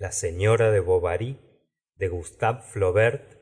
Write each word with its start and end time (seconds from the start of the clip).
la 0.00 0.12
señora 0.12 0.70
de 0.72 0.80
bovary 0.80 1.38
by 1.96 2.08
gustave 2.08 2.62
flaubert 2.62 3.38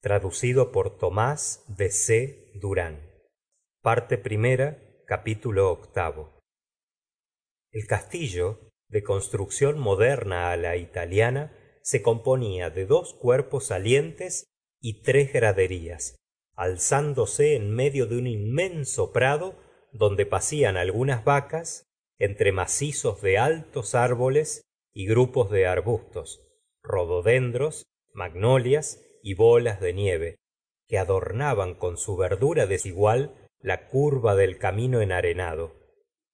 traducido 0.00 0.70
por 0.70 0.96
tomás 0.96 1.64
de 1.68 1.90
c. 1.90 2.52
El 7.72 7.86
castillo 7.88 8.70
de 8.88 9.02
construcción 9.02 9.78
moderna 9.80 10.56
la 10.56 10.76
italiana 10.76 11.52
se 11.82 12.02
componía 12.02 12.70
de 12.70 12.86
dos 12.86 13.14
cuerpos 13.14 13.66
salientes 13.66 14.44
y 14.80 15.02
tres 15.02 15.32
graderías 15.32 16.14
alzándose 16.54 17.56
en 17.56 17.74
medio 17.74 18.06
de 18.06 18.18
un 18.18 18.28
inmenso 18.28 19.12
prado 19.12 19.58
donde 19.92 20.26
pacían 20.26 20.76
algunas 20.76 21.24
vacas 21.24 21.89
entre 22.20 22.52
macizos 22.52 23.22
de 23.22 23.38
altos 23.38 23.94
árboles 23.94 24.60
y 24.92 25.06
grupos 25.06 25.50
de 25.50 25.66
arbustos 25.66 26.46
rododendros 26.82 27.86
magnolias 28.12 29.02
y 29.22 29.34
bolas 29.34 29.80
de 29.80 29.94
nieve 29.94 30.36
que 30.86 30.98
adornaban 30.98 31.74
con 31.74 31.96
su 31.96 32.16
verdura 32.16 32.66
desigual 32.66 33.48
la 33.58 33.88
curva 33.88 34.36
del 34.36 34.58
camino 34.58 35.00
enarenado. 35.00 35.74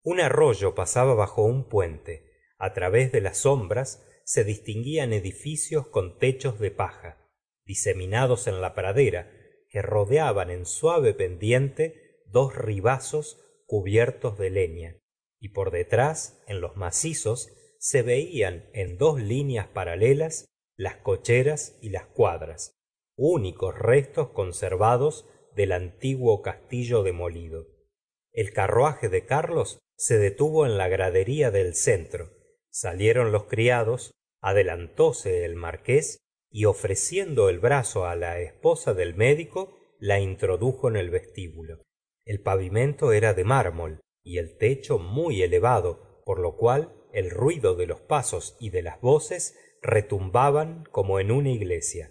Un 0.02 0.20
arroyo 0.20 0.74
pasaba 0.74 1.14
bajo 1.14 1.44
un 1.44 1.68
puente. 1.68 2.32
A 2.58 2.72
través 2.72 3.12
de 3.12 3.20
las 3.20 3.38
sombras 3.38 4.04
se 4.24 4.44
distinguían 4.44 5.12
edificios 5.12 5.86
con 5.86 6.18
techos 6.18 6.58
de 6.58 6.70
paja 6.70 7.22
diseminados 7.64 8.46
en 8.46 8.60
la 8.60 8.74
pradera 8.74 9.30
que 9.68 9.82
rodeaban 9.82 10.50
en 10.50 10.66
suave 10.66 11.14
pendiente 11.14 12.22
dos 12.26 12.56
ribazos 12.56 13.40
cubiertos 13.66 14.38
de 14.38 14.50
leña 14.50 14.96
y 15.40 15.50
por 15.50 15.70
detrás 15.70 16.42
en 16.46 16.60
los 16.60 16.76
macizos 16.76 17.52
se 17.78 18.02
veían 18.02 18.68
en 18.72 18.98
dos 18.98 19.20
líneas 19.20 19.66
paralelas 19.68 20.46
las 20.76 20.96
cocheras 20.96 21.78
y 21.80 21.90
las 21.90 22.06
cuadras 22.06 22.76
únicos 23.16 23.76
restos 23.78 24.28
conservados 24.28 25.26
del 25.54 25.72
antiguo 25.72 26.42
castillo 26.42 27.02
demolido. 27.02 27.66
El 28.32 28.52
carruaje 28.52 29.08
de 29.08 29.24
carlos 29.24 29.78
se 29.96 30.18
detuvo 30.18 30.66
en 30.66 30.76
la 30.76 30.88
gradería 30.88 31.50
del 31.50 31.74
centro. 31.74 32.30
Salieron 32.70 33.32
los 33.32 33.44
criados 33.44 34.12
adelantóse 34.42 35.46
el 35.46 35.56
marqués 35.56 36.18
y 36.50 36.66
ofreciendo 36.66 37.48
el 37.48 37.58
brazo 37.58 38.04
la 38.14 38.38
esposa 38.40 38.92
del 38.92 39.14
médico 39.14 39.74
la 39.98 40.20
introdujo 40.20 40.88
en 40.88 40.96
el 40.96 41.08
vestíbulo. 41.08 41.82
El 42.26 42.42
pavimento 42.42 43.12
era 43.12 43.32
de 43.32 43.44
mármol 43.44 44.00
y 44.26 44.38
el 44.38 44.58
techo 44.58 44.98
muy 44.98 45.40
elevado 45.42 46.22
por 46.26 46.40
lo 46.40 46.56
cual 46.56 46.92
el 47.12 47.30
ruido 47.30 47.76
de 47.76 47.86
los 47.86 48.00
pasos 48.00 48.56
y 48.58 48.70
de 48.70 48.82
las 48.82 49.00
voces 49.00 49.56
retumbaban 49.80 50.84
como 50.90 51.20
en 51.20 51.30
una 51.30 51.50
iglesia. 51.50 52.10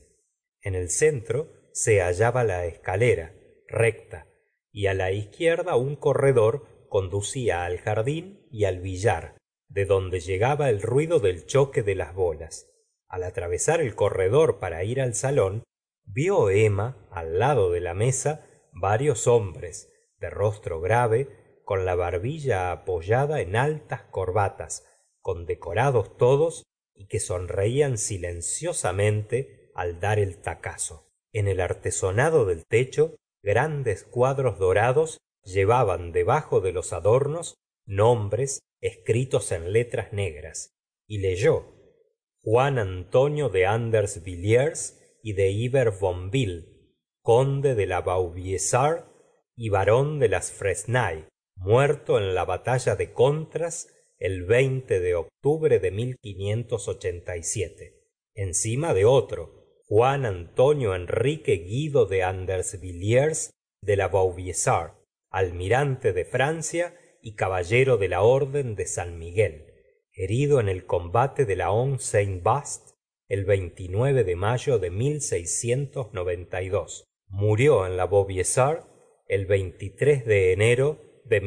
En 0.62 0.74
el 0.74 0.90
centro 0.90 1.52
se 1.74 2.00
hallaba 2.00 2.46
la 2.46 2.66
escalera 2.66 3.36
recta 3.68 4.28
y 4.72 4.84
la 4.94 5.12
izquierda 5.12 5.76
un 5.76 5.98
corredor 5.98 6.88
conducía 6.88 7.66
al 7.66 7.80
jardín 7.80 8.48
y 8.50 8.64
al 8.64 8.80
billar 8.80 9.38
de 9.68 9.86
donde 9.86 10.22
llegaba 10.22 10.70
el 10.70 10.82
ruido 10.82 11.20
del 11.20 11.46
choque 11.46 11.84
de 11.84 11.96
las 11.96 12.16
bolas. 12.16 12.72
Al 13.10 13.24
atravesar 13.24 13.82
el 13.82 13.94
corredor 13.94 14.60
para 14.60 14.86
ir 14.86 15.02
al 15.02 15.16
salón 15.16 15.64
vio 16.06 16.50
emma 16.50 17.08
al 17.12 17.40
lado 17.40 17.72
de 17.72 17.82
la 17.82 17.94
mesa 17.94 18.48
varios 18.72 19.28
hombres 19.28 19.92
de 20.20 20.30
rostro 20.30 20.80
grave 20.80 21.45
con 21.66 21.84
la 21.84 21.96
barbilla 21.96 22.72
apoyada 22.72 23.42
en 23.42 23.56
altas 23.56 24.04
corbatas 24.04 24.86
condecorados 25.20 26.16
todos 26.18 26.64
y 26.94 27.08
que 27.08 27.20
sonreían 27.20 27.98
silenciosamente 27.98 29.72
al 29.74 30.00
dar 30.00 30.20
el 30.20 30.42
tacazo. 30.42 31.12
En 31.34 31.48
el 31.48 31.60
artesonado 31.60 32.46
del 32.46 32.66
techo 32.66 33.16
grandes 33.42 34.04
cuadros 34.04 34.58
dorados 34.58 35.18
llevaban 35.44 36.12
debajo 36.12 36.62
de 36.62 36.72
los 36.72 36.94
adornos 36.94 37.56
nombres 37.86 38.62
escritos 38.82 39.52
en 39.52 39.74
letras 39.74 40.14
negras 40.14 40.76
y 41.08 41.20
leyó 41.20 41.76
juan 42.42 42.78
antonio 42.78 43.50
de 43.50 43.66
andersviliiers 43.66 45.02
y 45.24 45.34
de 45.34 45.50
iberbonville 45.52 46.76
conde 47.22 47.74
de 47.74 47.88
la 47.88 48.02
vaubyessard 48.02 49.06
y 49.56 49.70
barón 49.70 50.20
de 50.20 50.30
las 50.30 50.52
muerto 51.58 52.18
en 52.18 52.36
la 52.36 52.46
batalla 52.46 52.96
de 52.96 53.14
contras 53.14 53.88
el 54.18 54.46
de 55.00 55.16
octubre 55.16 55.80
de 55.80 55.92
encima 58.34 58.94
de 58.94 59.06
otro 59.06 59.66
juan 59.88 60.26
antonio 60.26 60.96
enrique 60.96 61.58
guido 61.58 62.06
de 62.06 62.24
andersviliiers 62.24 63.52
de 63.82 63.96
la 63.96 64.08
vaubyessard 64.08 64.94
almirante 65.30 66.14
de 66.14 66.26
francia 66.26 66.96
y 67.22 67.36
caballero 67.36 67.98
de 67.98 68.10
la 68.10 68.22
orden 68.22 68.76
de 68.76 68.86
san 68.86 69.18
miguel 69.18 69.74
herido 70.14 70.60
en 70.60 70.70
el 70.70 70.86
combate 70.86 71.46
de 71.46 71.56
la 71.56 71.72
hongue 71.72 72.00
saint 72.00 72.44
vaast 72.44 72.92
el 73.28 73.46
de 74.24 74.36
mayo 74.36 74.80
de 74.80 74.92
murió 77.28 77.86
en 77.86 77.98
la 77.98 78.06
vaubyessard 78.06 78.86
el 79.28 79.46
de 80.26 80.54
enero 80.54 81.02
de 81.26 81.42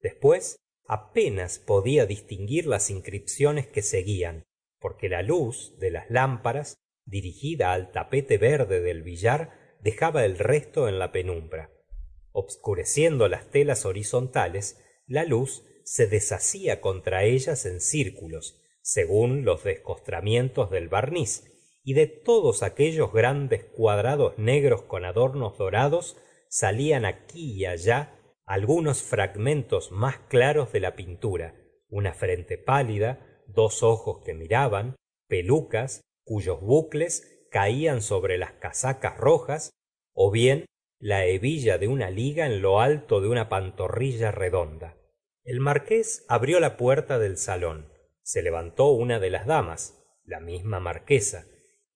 después 0.00 0.56
apenas 0.86 1.58
podía 1.58 2.06
distinguir 2.06 2.66
las 2.66 2.90
inscripciones 2.90 3.66
que 3.66 3.82
seguían 3.82 4.44
porque 4.82 5.08
la 5.08 5.22
luz 5.22 5.78
de 5.78 5.90
las 5.90 6.10
lámparas 6.10 6.76
dirigida 7.06 7.72
al 7.72 7.92
tapete 7.92 8.36
verde 8.36 8.80
del 8.80 9.02
billar 9.02 9.52
dejaba 9.80 10.24
el 10.24 10.38
resto 10.38 10.88
en 10.88 10.98
la 10.98 11.12
penumbra. 11.12 11.70
Obscureciendo 12.32 13.28
las 13.28 13.50
telas 13.50 13.86
horizontales 13.86 14.82
la 15.06 15.24
luz 15.24 15.64
se 15.84 16.06
deshacía 16.06 16.80
contra 16.80 17.24
ellas 17.24 17.64
en 17.64 17.80
círculos 17.80 18.58
según 18.82 19.44
los 19.44 19.62
descostramientos 19.62 20.70
del 20.70 20.88
barniz 20.88 21.44
y 21.84 21.94
de 21.94 22.08
todos 22.08 22.62
aquellos 22.62 23.12
grandes 23.12 23.64
cuadrados 23.64 24.36
negros 24.38 24.82
con 24.82 25.04
adornos 25.04 25.58
dorados 25.58 26.16
salían 26.52 27.06
aquí 27.06 27.54
y 27.54 27.64
allá 27.64 28.14
algunos 28.44 29.02
fragmentos 29.02 29.90
más 29.90 30.18
claros 30.28 30.70
de 30.70 30.80
la 30.80 30.94
pintura. 30.96 31.54
Una 31.88 32.12
frente 32.12 32.58
pálida 32.58 33.42
dos 33.46 33.82
ojos 33.82 34.22
que 34.22 34.34
miraban 34.34 34.94
pelucas 35.28 36.02
cuyos 36.24 36.60
bucles 36.60 37.46
caían 37.50 38.02
sobre 38.02 38.36
las 38.36 38.52
casacas 38.52 39.16
rojas 39.16 39.70
bien 40.30 40.66
la 40.98 41.24
hebilla 41.24 41.78
de 41.78 41.88
una 41.88 42.10
liga 42.10 42.44
en 42.44 42.60
lo 42.60 42.80
alto 42.80 43.22
de 43.22 43.28
una 43.28 43.48
pantorrilla 43.48 44.30
redonda. 44.30 44.98
El 45.44 45.58
marqués 45.58 46.26
abrió 46.28 46.60
la 46.60 46.76
puerta 46.76 47.18
del 47.18 47.38
salón. 47.38 47.90
Se 48.22 48.42
levantó 48.42 48.90
una 48.90 49.20
de 49.20 49.30
las 49.30 49.46
damas 49.46 50.04
la 50.24 50.38
misma 50.38 50.80
marquesa 50.80 51.46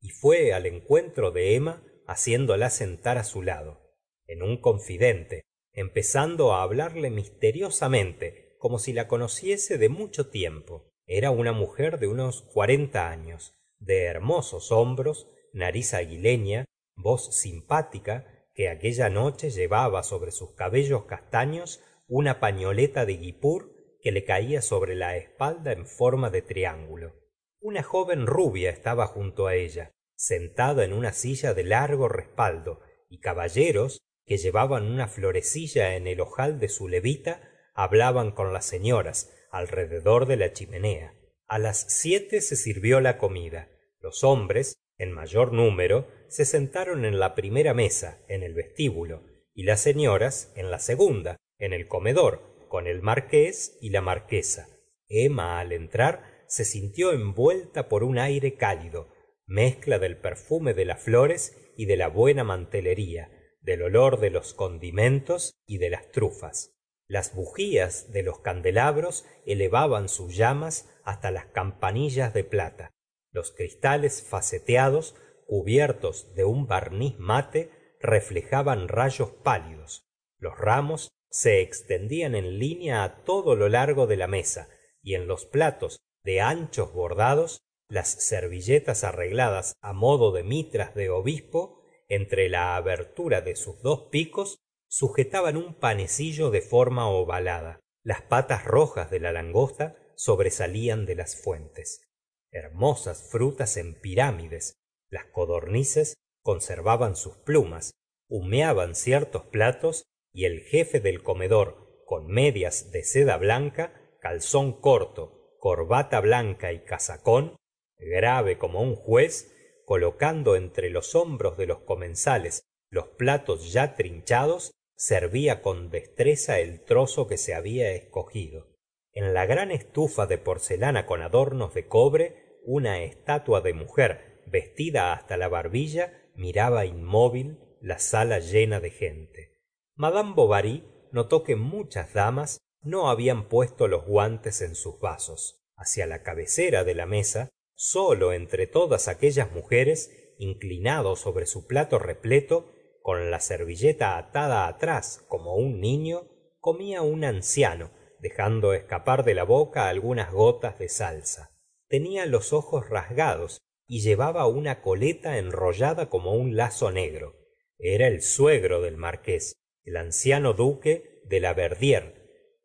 y 0.01 0.09
fue 0.09 0.55
al 0.55 0.65
encuentro 0.65 1.31
de 1.31 1.57
emma 1.57 1.85
haciéndola 2.07 2.71
sentar 2.71 3.19
su 3.23 3.43
lado 3.43 3.86
en 4.27 4.43
un 4.43 4.61
confidente 4.61 5.43
empezando 5.73 6.55
á 6.55 6.63
hablarle 6.63 7.11
misteriosamente 7.11 8.57
como 8.59 8.79
si 8.79 8.93
la 8.93 9.07
conociese 9.09 9.79
de 9.79 9.89
mucho 9.89 10.31
tiempo. 10.31 10.91
Era 11.07 11.31
una 11.31 11.53
mujer 11.53 11.99
de 11.99 12.09
unos 12.09 12.43
cuarenta 12.43 13.11
años 13.11 13.53
de 13.79 14.05
hermosos 14.05 14.73
hombros 14.73 15.29
nariz 15.53 15.95
aguileña 15.95 16.65
voz 16.97 17.37
simpática 17.37 18.49
que 18.55 18.71
aquella 18.71 19.11
noche 19.11 19.51
llevaba 19.51 20.03
sobre 20.03 20.33
sus 20.33 20.55
cabellos 20.55 21.05
castaños 21.05 21.83
una 22.09 22.41
pañoleta 22.41 23.05
de 23.05 23.19
guipur 23.19 23.77
que 24.01 24.13
le 24.13 24.25
caía 24.25 24.63
sobre 24.63 24.95
la 24.95 25.17
espalda 25.17 25.73
en 25.73 25.87
forma 25.87 26.31
de 26.31 26.41
triángulo. 26.41 27.15
Una 27.61 27.83
joven 27.83 28.27
rubia 28.27 28.71
estaba 28.71 29.07
junto 29.07 29.47
á 29.47 29.55
ella 29.55 29.93
sentada 30.17 30.85
en 30.85 30.95
una 30.95 31.13
silla 31.13 31.53
de 31.53 31.65
largo 31.65 32.09
respaldo 32.09 32.81
y 33.11 33.21
caballeros 33.21 34.01
que 34.27 34.39
llevaban 34.39 34.85
una 34.85 35.09
florecilla 35.09 35.95
en 35.95 36.07
el 36.07 36.21
ojal 36.21 36.59
de 36.59 36.69
su 36.69 36.89
levita 36.89 37.41
hablaban 37.75 38.33
con 38.33 38.53
las 38.53 38.67
señoras 38.67 39.33
alrededor 39.51 40.27
de 40.27 40.37
la 40.37 40.53
chimenea. 40.53 41.15
A 41.47 41.59
las 41.59 41.87
siete 41.89 42.41
se 42.41 42.57
sirvió 42.57 43.01
la 43.01 43.19
comida. 43.19 43.69
Los 44.01 44.25
hombres 44.25 44.75
en 44.99 45.13
mayor 45.13 45.53
número 45.53 46.09
se 46.29 46.45
sentaron 46.45 47.05
en 47.05 47.21
la 47.21 47.35
primera 47.35 47.73
mesa 47.73 48.19
en 48.29 48.43
el 48.43 48.55
vestíbulo 48.55 49.23
y 49.55 49.63
las 49.63 49.81
señoras 49.81 50.53
en 50.57 50.71
la 50.71 50.81
segunda 50.81 51.37
en 51.59 51.73
el 51.73 51.87
comedor 51.87 52.67
con 52.69 52.89
el 52.89 53.03
marqués 53.03 53.79
y 53.81 53.91
la 53.91 54.01
marquesa. 54.01 54.69
Emma 55.09 55.61
al 55.61 55.73
entrar 55.73 56.45
se 56.49 56.65
sintió 56.65 57.13
envuelta 57.13 57.89
por 57.89 58.03
un 58.03 58.19
aire 58.19 58.55
cálido 58.55 59.09
mezcla 59.47 60.01
del 60.01 60.17
perfume 60.17 60.75
de 60.75 60.85
las 60.85 61.01
flores 61.01 61.57
y 61.77 61.87
de 61.87 61.97
la 61.97 62.09
buena 62.09 62.43
mantelería 62.43 63.31
del 63.67 63.83
olor 63.83 64.21
de 64.21 64.31
los 64.31 64.55
condimentos 64.55 65.53
y 65.67 65.79
de 65.79 65.91
las 65.91 66.13
trufas. 66.13 66.77
Las 67.09 67.35
bujías 67.35 68.13
de 68.13 68.23
los 68.23 68.39
candelabros 68.39 69.27
elevaban 69.45 70.09
sus 70.09 70.37
llamas 70.37 70.89
hasta 71.03 71.33
las 71.33 71.47
campanillas 71.47 72.33
de 72.33 72.45
plata. 72.45 72.93
Los 73.33 73.51
cristales 73.51 74.23
faceteados 74.23 75.17
cubiertos 75.47 76.33
de 76.35 76.45
un 76.45 76.69
barniz 76.69 77.19
mate 77.19 77.97
reflejaban 78.01 78.87
rayos 78.87 79.31
pálidos. 79.31 80.07
Los 80.39 80.57
ramos 80.57 81.09
se 81.29 81.61
extendían 81.61 82.37
en 82.37 82.61
línea 82.61 83.23
todo 83.25 83.57
lo 83.57 83.69
largo 83.69 84.07
de 84.07 84.17
la 84.17 84.29
mesa 84.29 84.69
y 85.03 85.15
en 85.17 85.27
los 85.27 85.45
platos 85.45 85.99
de 86.23 86.41
anchos 86.41 86.93
bordados 86.93 87.59
las 87.89 88.09
servilletas 88.09 89.03
arregladas 89.03 89.75
modo 89.93 90.31
de 90.31 90.45
mitras 90.45 90.95
de 90.95 91.11
obispo 91.11 91.83
entre 92.09 92.49
la 92.49 92.77
abertura 92.77 93.41
de 93.41 93.57
sus 93.57 93.81
dos 93.83 94.09
picos 94.11 94.59
sujetaban 94.89 95.57
un 95.57 95.75
panecillo 95.75 96.51
de 96.51 96.61
forma 96.61 97.09
ovalada. 97.09 97.81
Las 98.03 98.23
patas 98.23 98.65
rojas 98.65 99.11
de 99.11 99.21
la 99.21 99.33
langosta 99.33 99.97
sobresalían 100.15 101.07
de 101.07 101.17
las 101.17 101.41
fuentes. 101.43 102.09
Hermosas 102.51 103.29
frutas 103.31 103.77
en 103.77 104.01
pirámides. 104.01 104.75
Las 105.11 105.25
codornices 105.27 106.15
conservaban 106.43 107.17
sus 107.17 107.37
plumas 107.39 107.93
humeaban 108.29 108.95
ciertos 108.95 109.45
platos 109.45 110.05
y 110.33 110.45
el 110.45 110.61
jefe 110.61 111.01
del 111.01 111.23
comedor 111.23 112.03
con 112.07 112.27
medias 112.27 112.91
de 112.91 113.05
seda 113.05 113.37
blanca 113.37 113.93
calzón 114.21 114.81
corto 114.81 115.57
corbata 115.59 116.21
blanca 116.21 116.73
y 116.73 116.81
casacón 116.81 117.57
grave 117.99 118.59
como 118.59 118.83
un 118.83 118.97
juez 118.97 119.53
colocando 119.87 120.57
entre 120.57 120.91
los 120.91 121.15
hombros 121.15 121.57
de 121.57 121.67
los 121.67 121.79
comensales 121.79 122.65
los 122.91 123.07
platos 123.09 123.73
ya 123.73 123.95
trinchados 123.95 124.73
servía 124.97 125.63
con 125.63 125.91
destreza 125.91 126.59
el 126.59 126.83
trozo 126.83 127.29
que 127.29 127.39
se 127.39 127.55
había 127.55 127.93
escogido. 127.93 128.67
En 129.13 129.33
la 129.33 129.47
gran 129.47 129.71
estufa 129.71 130.27
de 130.27 130.39
porcelana 130.39 131.07
con 131.07 131.23
adornos 131.23 131.73
de 131.73 131.87
cobre 131.87 132.59
una 132.65 133.01
estatua 133.03 133.61
de 133.61 133.75
mujer 133.75 134.43
vestida 134.47 135.13
hasta 135.13 135.37
la 135.37 135.49
barbilla 135.49 136.21
miraba 136.35 136.85
inmóvil 136.85 137.61
la 137.81 138.01
sala 138.01 138.41
llena 138.41 138.81
de 138.81 138.91
gente. 138.91 139.61
Madame 139.95 140.35
bovary 140.35 140.85
notó 141.13 141.45
que 141.45 141.55
muchas 141.55 142.13
damas 142.13 142.59
no 142.83 143.09
habían 143.09 143.49
puesto 143.49 143.87
los 143.87 144.05
guantes 144.05 144.63
en 144.63 144.75
sus 144.75 144.99
vasos. 144.99 145.63
Hacia 145.77 146.07
la 146.07 146.23
cabecera 146.23 146.83
de 146.83 146.95
la 146.95 147.07
mesa 147.07 147.51
solo 147.77 148.33
entre 148.33 148.67
todas 148.67 149.07
aquellas 149.07 149.53
mujeres 149.53 150.35
inclinado 150.39 151.15
sobre 151.15 151.47
su 151.47 151.67
plato 151.67 151.99
repleto 151.99 152.73
con 153.03 153.31
la 153.31 153.39
servilleta 153.39 154.19
atada 154.19 154.67
atrás 154.67 155.25
como 155.29 155.55
un 155.55 155.81
niño 155.81 156.29
comía 156.59 157.03
un 157.03 157.25
anciano 157.25 157.93
dejando 158.19 158.73
escapar 158.73 159.25
de 159.25 159.35
la 159.35 159.45
boca 159.45 159.89
algunas 159.89 160.33
gotas 160.33 160.79
de 160.79 160.89
salsa. 160.89 161.57
Tenia 161.87 162.27
los 162.27 162.53
ojos 162.53 162.89
rasgados 162.89 163.61
y 163.87 164.01
llevaba 164.01 164.49
una 164.49 164.83
coleta 164.83 165.39
enrollada 165.39 166.09
como 166.09 166.33
un 166.33 166.57
lazo 166.57 166.91
negro. 166.91 167.37
Era 167.79 168.09
el 168.09 168.23
suegro 168.23 168.81
del 168.81 168.97
marqués 168.97 169.53
el 169.85 169.97
anciano 169.97 170.55
duque 170.55 171.21
de 171.27 171.39
laverdiere 171.39 172.17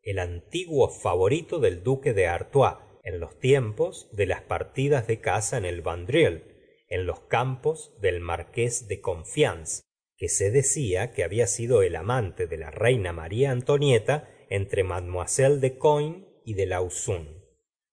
el 0.02 0.18
antiguo 0.18 0.88
favorito 0.88 1.60
del 1.60 1.84
duque 1.84 2.12
de 2.12 2.26
artois 2.26 2.74
en 3.02 3.20
los 3.20 3.38
tiempos 3.38 4.08
de 4.12 4.26
las 4.26 4.42
partidas 4.42 5.06
de 5.06 5.20
caza 5.20 5.58
en 5.58 5.64
el 5.64 5.82
vandreuil 5.82 6.44
en 6.88 7.06
los 7.06 7.20
campos 7.20 7.94
del 8.00 8.20
marqués 8.20 8.86
de 8.86 9.00
conflans 9.00 9.82
que 10.16 10.28
se 10.28 10.50
decía 10.50 11.12
que 11.12 11.24
había 11.24 11.46
sido 11.46 11.82
el 11.82 11.96
amante 11.96 12.46
de 12.46 12.58
la 12.58 12.70
reina 12.70 13.12
maría 13.12 13.50
antonieta 13.50 14.28
entre 14.50 14.84
mlle 14.84 15.58
de 15.58 15.78
coigny 15.78 16.28
y 16.44 16.54
de 16.54 16.66
lauzun. 16.66 17.42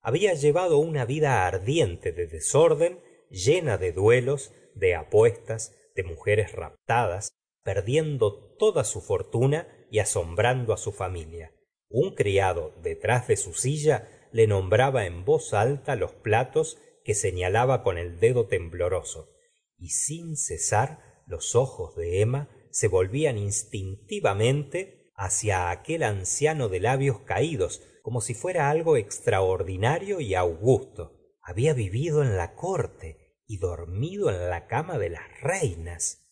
Había 0.02 0.34
llevado 0.34 0.78
una 0.78 1.06
vida 1.06 1.48
ardiente 1.48 2.12
de 2.12 2.28
desorden 2.28 3.00
llena 3.30 3.78
de 3.78 3.94
duelos 3.94 4.54
de 4.76 4.96
apuestas 4.96 5.76
de 5.96 6.04
mujeres 6.04 6.52
raptadas 6.52 7.32
perdiendo 7.64 8.56
toda 8.58 8.84
su 8.84 9.02
fortuna 9.02 9.68
y 9.90 10.00
asombrando 10.00 10.76
su 10.78 10.92
familia. 10.92 11.54
Un 11.90 12.16
criado 12.16 12.76
detrás 12.82 13.28
de 13.28 13.38
su 13.38 13.54
silla 13.54 14.08
le 14.32 14.48
nombraba 14.48 15.06
en 15.06 15.26
voz 15.26 15.54
alta 15.54 15.96
los 15.96 16.12
platos 16.12 16.78
que 17.04 17.16
señalaba 17.16 17.84
con 17.84 17.98
el 17.98 18.20
dedo 18.20 18.48
tembloroso 18.48 19.30
y 19.78 19.90
sin 19.90 20.36
cesar 20.36 21.24
los 21.26 21.56
ojos 21.56 21.96
de 21.96 22.22
emma 22.22 22.50
se 22.72 22.88
volvían 22.88 23.38
instintivamente 23.38 25.12
hacia 25.16 25.72
aquel 25.72 26.04
anciano 26.04 26.70
de 26.70 26.80
labios 26.80 27.22
caídos 27.22 27.82
como 28.02 28.22
si 28.22 28.34
fuera 28.34 28.70
algo 28.70 28.98
extraordinario 28.98 30.20
y 30.20 30.36
augusto. 30.36 31.16
Había 31.42 31.74
vivido 31.74 32.24
en 32.24 32.38
la 32.38 32.56
corte 32.56 33.38
y 33.46 33.58
dormido 33.58 34.30
en 34.30 34.50
la 34.50 34.68
cama 34.68 34.98
de 34.98 35.10
las 35.10 35.42
reinas. 35.42 36.28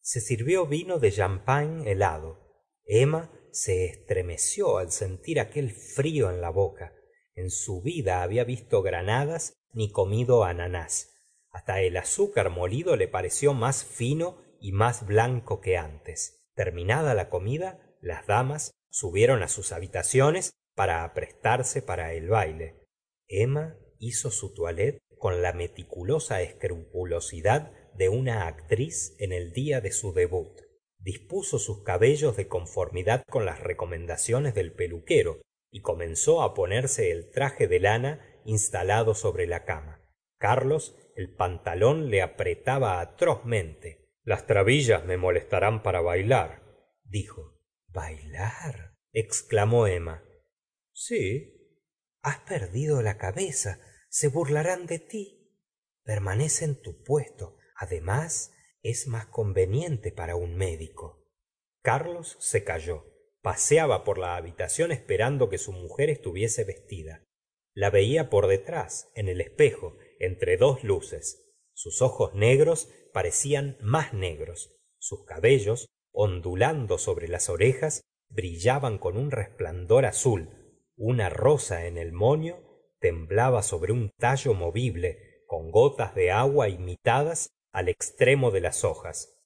Se 0.00 0.20
sirvió 0.20 0.66
vino 0.66 0.98
de 0.98 1.12
champagne 1.12 1.90
helado. 1.90 2.64
Emma 2.84 3.32
se 3.52 3.86
estremeció 3.86 4.78
al 4.78 4.92
sentir 4.92 5.40
aquel 5.40 5.70
frío 5.70 6.30
en 6.30 6.40
la 6.40 6.50
boca 6.50 6.92
en 7.36 7.50
su 7.50 7.82
vida 7.82 8.22
había 8.22 8.44
visto 8.44 8.82
granadas 8.82 9.52
ni 9.72 9.90
comido 9.90 10.44
ananás. 10.44 11.14
Hasta 11.50 11.80
el 11.82 11.96
azúcar 11.96 12.50
molido 12.50 12.96
le 12.96 13.08
pareció 13.08 13.52
más 13.52 13.84
fino 13.84 14.42
y 14.60 14.72
más 14.72 15.06
blanco 15.06 15.60
que 15.60 15.76
antes. 15.76 16.42
Terminada 16.54 17.14
la 17.14 17.28
comida 17.28 17.78
las 18.00 18.26
damas 18.26 18.72
subieron 18.90 19.46
sus 19.48 19.72
habitaciones 19.72 20.52
para 20.74 21.04
aprestarse 21.04 21.82
para 21.82 22.14
el 22.14 22.28
baile. 22.28 22.82
Emma 23.28 23.76
hizo 23.98 24.30
su 24.30 24.54
toilette 24.54 24.98
con 25.18 25.42
la 25.42 25.52
meticulosa 25.52 26.42
escrupulosidad 26.42 27.72
de 27.94 28.08
una 28.08 28.46
actriz 28.46 29.14
en 29.18 29.32
el 29.32 29.52
día 29.52 29.80
de 29.80 29.92
su 29.92 30.12
debut. 30.12 30.60
Dispuso 30.98 31.58
sus 31.58 31.82
cabellos 31.82 32.36
de 32.36 32.48
conformidad 32.48 33.22
con 33.30 33.44
las 33.44 33.60
recomendaciones 33.60 34.54
del 34.54 34.72
peluquero 34.72 35.40
y 35.76 35.82
comenzó 35.82 36.42
á 36.42 36.54
ponerse 36.54 37.10
el 37.10 37.30
traje 37.30 37.68
de 37.68 37.80
lana 37.80 38.40
instalado 38.46 39.14
sobre 39.14 39.46
la 39.46 39.66
cama. 39.66 40.00
Carlos 40.38 40.96
el 41.16 41.34
pantalón 41.34 42.08
le 42.08 42.22
apretaba 42.22 42.98
atrozmente. 42.98 44.08
Las 44.22 44.46
trabillas 44.46 45.04
me 45.04 45.18
molestarán 45.18 45.82
para 45.82 46.00
bailar 46.00 46.62
dijo. 47.04 47.60
Bailar 47.88 48.94
exclamó 49.12 49.86
emma. 49.86 50.24
Sí 50.94 51.52
has 52.22 52.38
perdido 52.38 53.02
la 53.02 53.18
cabeza 53.18 53.78
se 54.08 54.28
burlarán 54.28 54.86
de 54.86 54.98
ti. 54.98 55.60
Permanece 56.04 56.64
en 56.64 56.80
tu 56.80 57.02
puesto 57.04 57.58
además 57.76 58.54
es 58.80 59.08
más 59.08 59.26
conveniente 59.26 60.10
para 60.10 60.36
un 60.36 60.56
médico 60.56 61.22
carlos 61.82 62.38
se 62.40 62.64
calló 62.64 63.04
paseaba 63.46 64.02
por 64.02 64.18
la 64.18 64.34
habitación 64.34 64.90
esperando 64.90 65.48
que 65.48 65.58
su 65.58 65.70
mujer 65.70 66.10
estuviese 66.10 66.64
vestida. 66.64 67.22
La 67.74 67.90
veía 67.90 68.28
por 68.28 68.48
detrás 68.48 69.12
en 69.14 69.28
el 69.28 69.40
espejo 69.40 69.96
entre 70.18 70.56
dos 70.56 70.82
luces. 70.82 71.54
Sus 71.72 72.02
ojos 72.02 72.34
negros 72.34 72.90
parecían 73.12 73.76
más 73.80 74.12
negros. 74.12 74.74
Sus 74.98 75.24
cabellos 75.26 75.86
ondulando 76.10 76.98
sobre 76.98 77.28
las 77.28 77.48
orejas 77.48 78.00
brillaban 78.30 78.98
con 78.98 79.16
un 79.16 79.30
resplandor 79.30 80.06
azul. 80.06 80.82
Una 80.96 81.28
rosa 81.28 81.86
en 81.86 81.98
el 81.98 82.10
moño 82.10 82.58
temblaba 82.98 83.62
sobre 83.62 83.92
un 83.92 84.10
tallo 84.18 84.54
movible 84.54 85.44
con 85.46 85.70
gotas 85.70 86.16
de 86.16 86.32
agua 86.32 86.68
imitadas 86.68 87.50
al 87.70 87.88
extremo 87.88 88.50
de 88.50 88.62
las 88.62 88.82
hojas. 88.82 89.38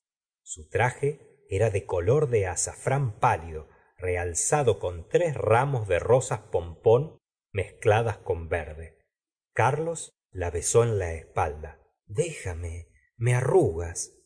Su 0.43 0.71
traje 0.71 1.45
era 1.51 1.69
de 1.69 1.85
color 1.85 2.31
de 2.31 2.47
azafrán 2.47 3.21
pálido 3.21 3.69
realzado 4.01 4.79
con 4.79 5.09
tres 5.09 5.35
ramos 5.35 5.89
de 5.89 5.99
rosas 5.99 6.41
pompón 6.51 7.19
mezcladas 7.53 8.19
con 8.19 8.49
verde. 8.49 8.99
Carlos 9.53 10.13
la 10.31 10.51
besó 10.51 10.83
en 10.83 10.99
la 10.99 11.15
espalda. 11.15 11.81
Déjame 12.07 12.89
me 13.17 13.35
arrugas 13.35 14.21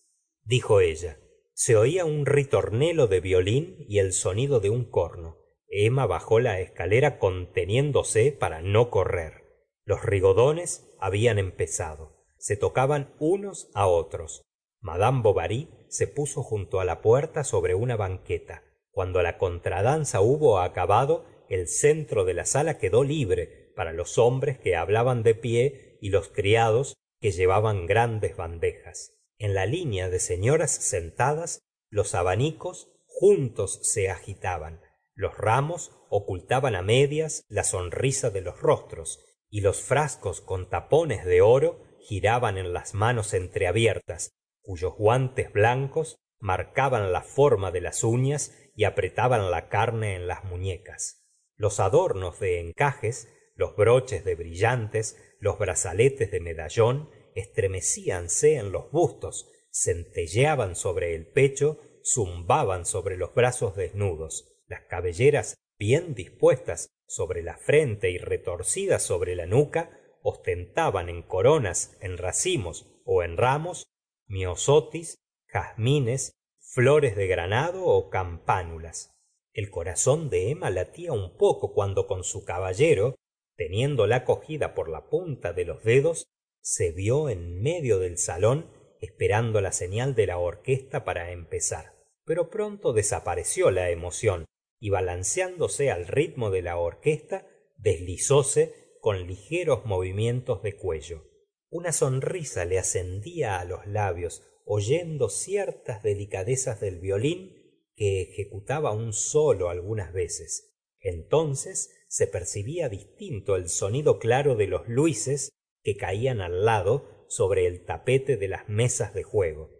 dijo 0.44 0.80
ella. 0.80 1.18
Se 1.52 1.76
oía 1.76 2.04
un 2.04 2.26
ritornelo 2.26 3.06
de 3.06 3.20
violín 3.20 3.76
y 3.88 3.98
el 3.98 4.12
sonido 4.12 4.60
de 4.60 4.70
un 4.70 4.84
corno. 4.84 5.38
Emma 5.68 6.06
bajó 6.06 6.40
la 6.40 6.60
escalera 6.60 7.18
conteniéndose 7.18 8.32
para 8.32 8.60
no 8.60 8.90
correr. 8.90 9.44
Los 9.84 10.04
rigodones 10.04 10.92
habían 10.98 11.38
empezado. 11.38 12.24
Se 12.38 12.56
tocaban 12.56 13.14
unos 13.18 13.70
á 13.74 13.86
otros. 13.86 14.42
Madame 14.80 15.22
bovary 15.22 15.70
se 15.88 16.06
puso 16.06 16.42
junto 16.42 16.80
á 16.80 16.84
la 16.84 17.00
puerta 17.02 17.44
sobre 17.44 17.74
una 17.74 17.96
banqueta 17.96 18.63
cuando 18.94 19.22
la 19.22 19.38
contradanza 19.38 20.20
hubo 20.20 20.60
acabado 20.60 21.26
el 21.48 21.68
centro 21.68 22.24
de 22.24 22.34
la 22.34 22.46
sala 22.46 22.78
quedó 22.78 23.04
libre 23.04 23.72
para 23.76 23.92
los 23.92 24.18
hombres 24.18 24.58
que 24.58 24.76
hablaban 24.76 25.22
de 25.22 25.34
pie 25.34 25.98
y 26.00 26.08
los 26.08 26.28
criados 26.28 26.94
que 27.20 27.32
llevaban 27.32 27.86
grandes 27.86 28.36
bandejas. 28.36 29.12
En 29.36 29.52
la 29.52 29.66
línea 29.66 30.08
de 30.08 30.20
señoras 30.20 30.70
sentadas 30.70 31.60
los 31.90 32.14
abanicos 32.14 32.88
juntos 33.06 33.80
se 33.82 34.08
agitaban 34.10 34.80
los 35.14 35.36
ramos 35.38 35.92
ocultaban 36.10 36.74
á 36.74 36.82
medias 36.82 37.44
la 37.48 37.64
sonrisa 37.64 38.30
de 38.30 38.40
los 38.40 38.60
rostros 38.60 39.24
y 39.48 39.60
los 39.60 39.80
frascos 39.80 40.40
con 40.40 40.68
tapones 40.68 41.24
de 41.24 41.40
oro 41.40 41.84
giraban 42.00 42.58
en 42.58 42.72
las 42.72 42.94
manos 42.94 43.32
entreabiertas 43.34 44.32
cuyos 44.60 44.94
guantes 44.96 45.52
blancos 45.52 46.16
marcaban 46.44 47.10
la 47.10 47.22
forma 47.22 47.70
de 47.70 47.80
las 47.80 48.04
uñas 48.04 48.54
y 48.76 48.84
apretaban 48.84 49.50
la 49.50 49.70
carne 49.70 50.14
en 50.14 50.26
las 50.26 50.44
muñecas. 50.44 51.24
Los 51.56 51.80
adornos 51.80 52.38
de 52.38 52.60
encajes 52.60 53.28
los 53.54 53.76
broches 53.76 54.26
de 54.26 54.34
brillantes 54.34 55.16
los 55.38 55.58
brazaletes 55.58 56.30
de 56.30 56.40
medallón 56.40 57.08
estremecíanse 57.34 58.56
en 58.56 58.72
los 58.72 58.90
bustos 58.90 59.48
centelleaban 59.70 60.76
sobre 60.76 61.14
el 61.14 61.26
pecho 61.26 61.80
zumbaban 62.04 62.84
sobre 62.84 63.16
los 63.16 63.32
brazos 63.34 63.74
desnudos 63.74 64.60
las 64.66 64.82
cabelleras 64.82 65.54
bien 65.78 66.14
dispuestas 66.14 66.88
sobre 67.06 67.42
la 67.42 67.56
frente 67.56 68.10
y 68.10 68.18
retorcidas 68.18 69.02
sobre 69.02 69.34
la 69.34 69.46
nuca 69.46 69.98
ostentaban 70.22 71.08
en 71.08 71.22
coronas 71.22 71.96
en 72.02 72.18
racimos 72.18 72.86
en 73.22 73.38
ramos 73.38 73.86
miosotis 74.26 75.23
jazmines 75.54 76.32
flores 76.58 77.14
de 77.14 77.28
granado 77.28 78.11
campánulas. 78.11 79.11
El 79.52 79.70
corazón 79.70 80.28
de 80.28 80.50
emma 80.50 80.68
latía 80.70 81.12
un 81.12 81.37
poco 81.37 81.73
cuando 81.73 82.08
con 82.08 82.25
su 82.25 82.44
caballero 82.44 83.14
teniéndola 83.56 84.25
cogida 84.25 84.75
por 84.75 84.88
la 84.88 85.08
punta 85.08 85.52
de 85.52 85.64
los 85.64 85.84
dedos 85.84 86.26
se 86.61 86.90
vio 86.90 87.28
en 87.28 87.62
medio 87.62 88.00
del 88.00 88.18
salón 88.18 88.68
esperando 89.00 89.61
la 89.61 89.70
señal 89.70 90.16
de 90.16 90.26
la 90.26 90.38
orquesta 90.38 91.04
para 91.04 91.30
empezar. 91.30 91.94
Pero 92.25 92.50
pronto 92.50 92.92
desapareció 92.92 93.70
la 93.70 93.90
emoción 93.90 94.46
y 94.80 94.90
balanceándose 94.90 95.92
al 95.92 96.08
ritmo 96.08 96.50
de 96.50 96.62
la 96.62 96.78
orquesta 96.78 97.46
deslizóse 97.76 98.96
con 99.00 99.28
ligeros 99.28 99.84
movimientos 99.84 100.62
de 100.62 100.75
cuello. 100.75 101.23
Una 101.70 101.92
sonrisa 101.92 102.64
le 102.64 102.78
ascendía 102.78 103.62
los 103.64 103.87
labios 103.87 104.42
oyendo 104.64 105.28
ciertas 105.28 106.02
delicadezas 106.02 106.80
del 106.80 106.99
violín 106.99 107.52
que 107.94 108.23
ejecutaba 108.23 108.92
un 108.92 109.12
solo 109.12 109.68
algunas 109.68 110.12
veces. 110.12 110.75
Entonces 111.00 111.94
se 112.09 112.26
percibía 112.26 112.88
distinto 112.88 113.56
el 113.56 113.68
sonido 113.68 114.18
claro 114.18 114.56
de 114.56 114.66
los 114.66 114.88
luises 114.88 115.50
que 115.83 115.97
caían 115.97 116.40
al 116.40 116.64
lado 116.64 117.26
sobre 117.28 117.66
el 117.66 117.85
tapete 117.85 118.37
de 118.37 118.49
las 118.49 118.68
mesas 118.68 119.14
de 119.14 119.23
juego. 119.23 119.71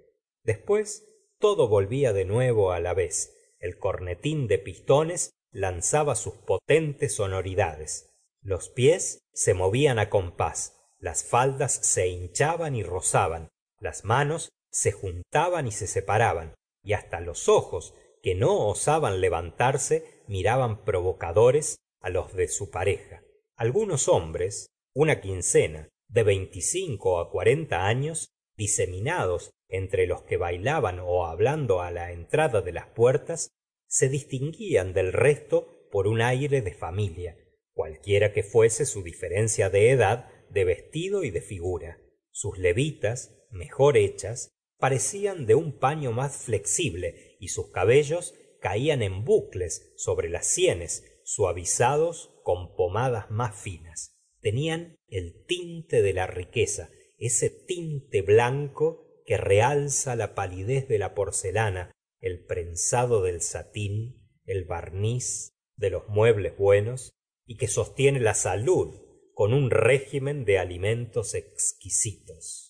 Después 0.43 1.09
todo 1.39 1.69
volvía 1.69 2.13
de 2.13 2.25
nuevo 2.25 2.73
á 2.73 2.81
la 2.81 2.95
vez. 2.95 3.35
El 3.59 3.79
cornetín 3.79 4.47
de 4.47 4.59
pistones 4.59 5.31
lanzaba 5.51 6.15
sus 6.15 6.35
potentes 6.35 7.15
sonoridades. 7.15 8.15
Los 8.43 8.69
pies 8.69 9.19
se 9.33 9.55
movían 9.55 9.99
á 9.99 10.11
compás 10.11 10.75
las 11.05 11.23
faldas 11.23 11.75
se 11.83 12.09
hinchaban 12.09 12.75
y 12.75 12.83
rozaban 12.83 13.51
las 13.79 14.07
manos 14.07 14.49
se 14.75 14.91
juntaban 14.91 15.69
y 15.69 15.71
se 15.71 15.87
separaban 15.87 16.55
y 16.83 16.95
hasta 16.95 17.21
los 17.21 17.49
ojos 17.49 17.95
que 18.23 18.35
no 18.35 18.67
osaban 18.67 19.21
levantarse 19.21 20.23
miraban 20.27 20.85
provocadores 20.85 21.77
los 22.11 22.35
de 22.35 22.49
su 22.49 22.71
pareja. 22.71 23.23
Algunos 23.57 24.09
hombres 24.09 24.67
una 24.93 25.21
quincena 25.21 25.89
de 26.09 26.25
veinticinco 26.25 27.21
á 27.21 27.31
cuarenta 27.31 27.87
años 27.87 28.29
diseminados 28.57 29.53
entre 29.69 30.07
los 30.09 30.23
que 30.23 30.37
bailaban 30.37 30.99
hablando 30.99 31.81
á 31.81 31.93
la 31.93 32.11
entrada 32.11 32.61
de 32.61 32.73
las 32.73 32.89
puertas 32.89 33.51
se 33.87 34.09
distinguían 34.09 34.93
del 34.93 35.13
resto 35.13 35.89
por 35.93 36.09
un 36.09 36.21
aire 36.21 36.63
de 36.63 36.75
familia 36.75 37.37
cualquiera 37.75 38.33
que 38.33 38.43
fuese 38.43 38.87
su 38.87 39.03
diferencia 39.05 39.71
de 39.71 39.91
edad 39.91 40.29
de 40.51 40.65
vestido 40.65 41.23
y 41.23 41.31
de 41.31 41.41
figura 41.41 42.01
sus 42.33 42.59
levitas 42.59 43.35
mejor 43.51 43.97
hechas 43.97 44.54
parecían 44.79 45.47
de 45.47 45.55
un 45.55 45.79
paño 45.79 46.13
más 46.13 46.37
flexible 46.37 47.37
y 47.41 47.49
sus 47.49 47.71
cabellos 47.71 48.35
caían 48.61 49.03
en 49.03 49.25
bucles 49.25 49.93
sobre 49.97 50.29
las 50.29 50.47
sienes 50.47 51.21
suavizados 51.25 52.35
con 52.43 52.75
pomadas 52.77 53.31
más 53.31 53.61
finas. 53.61 54.17
Tenían 54.41 54.97
el 55.09 55.45
tinte 55.47 56.03
de 56.03 56.13
la 56.13 56.27
riqueza 56.27 56.91
ese 57.19 57.51
tinte 57.51 58.23
blanco 58.23 59.23
que 59.25 59.37
realza 59.37 60.17
la 60.17 60.35
palidez 60.35 60.89
de 60.89 60.99
la 60.99 61.15
porcelana 61.15 61.93
el 62.21 62.45
prensado 62.45 63.23
del 63.23 63.41
satín 63.41 64.25
el 64.45 64.65
barniz 64.65 65.53
de 65.77 65.91
los 65.91 66.09
muebles 66.09 66.57
buenos 66.57 67.13
y 67.47 67.57
que 67.57 67.69
sostiene 67.69 68.21
la 68.21 68.35
salud 68.35 68.95
con 69.33 69.53
un 69.53 69.71
régimen 69.71 70.45
de 70.45 70.59
alimentos 70.59 71.35
exquisitos 71.35 72.64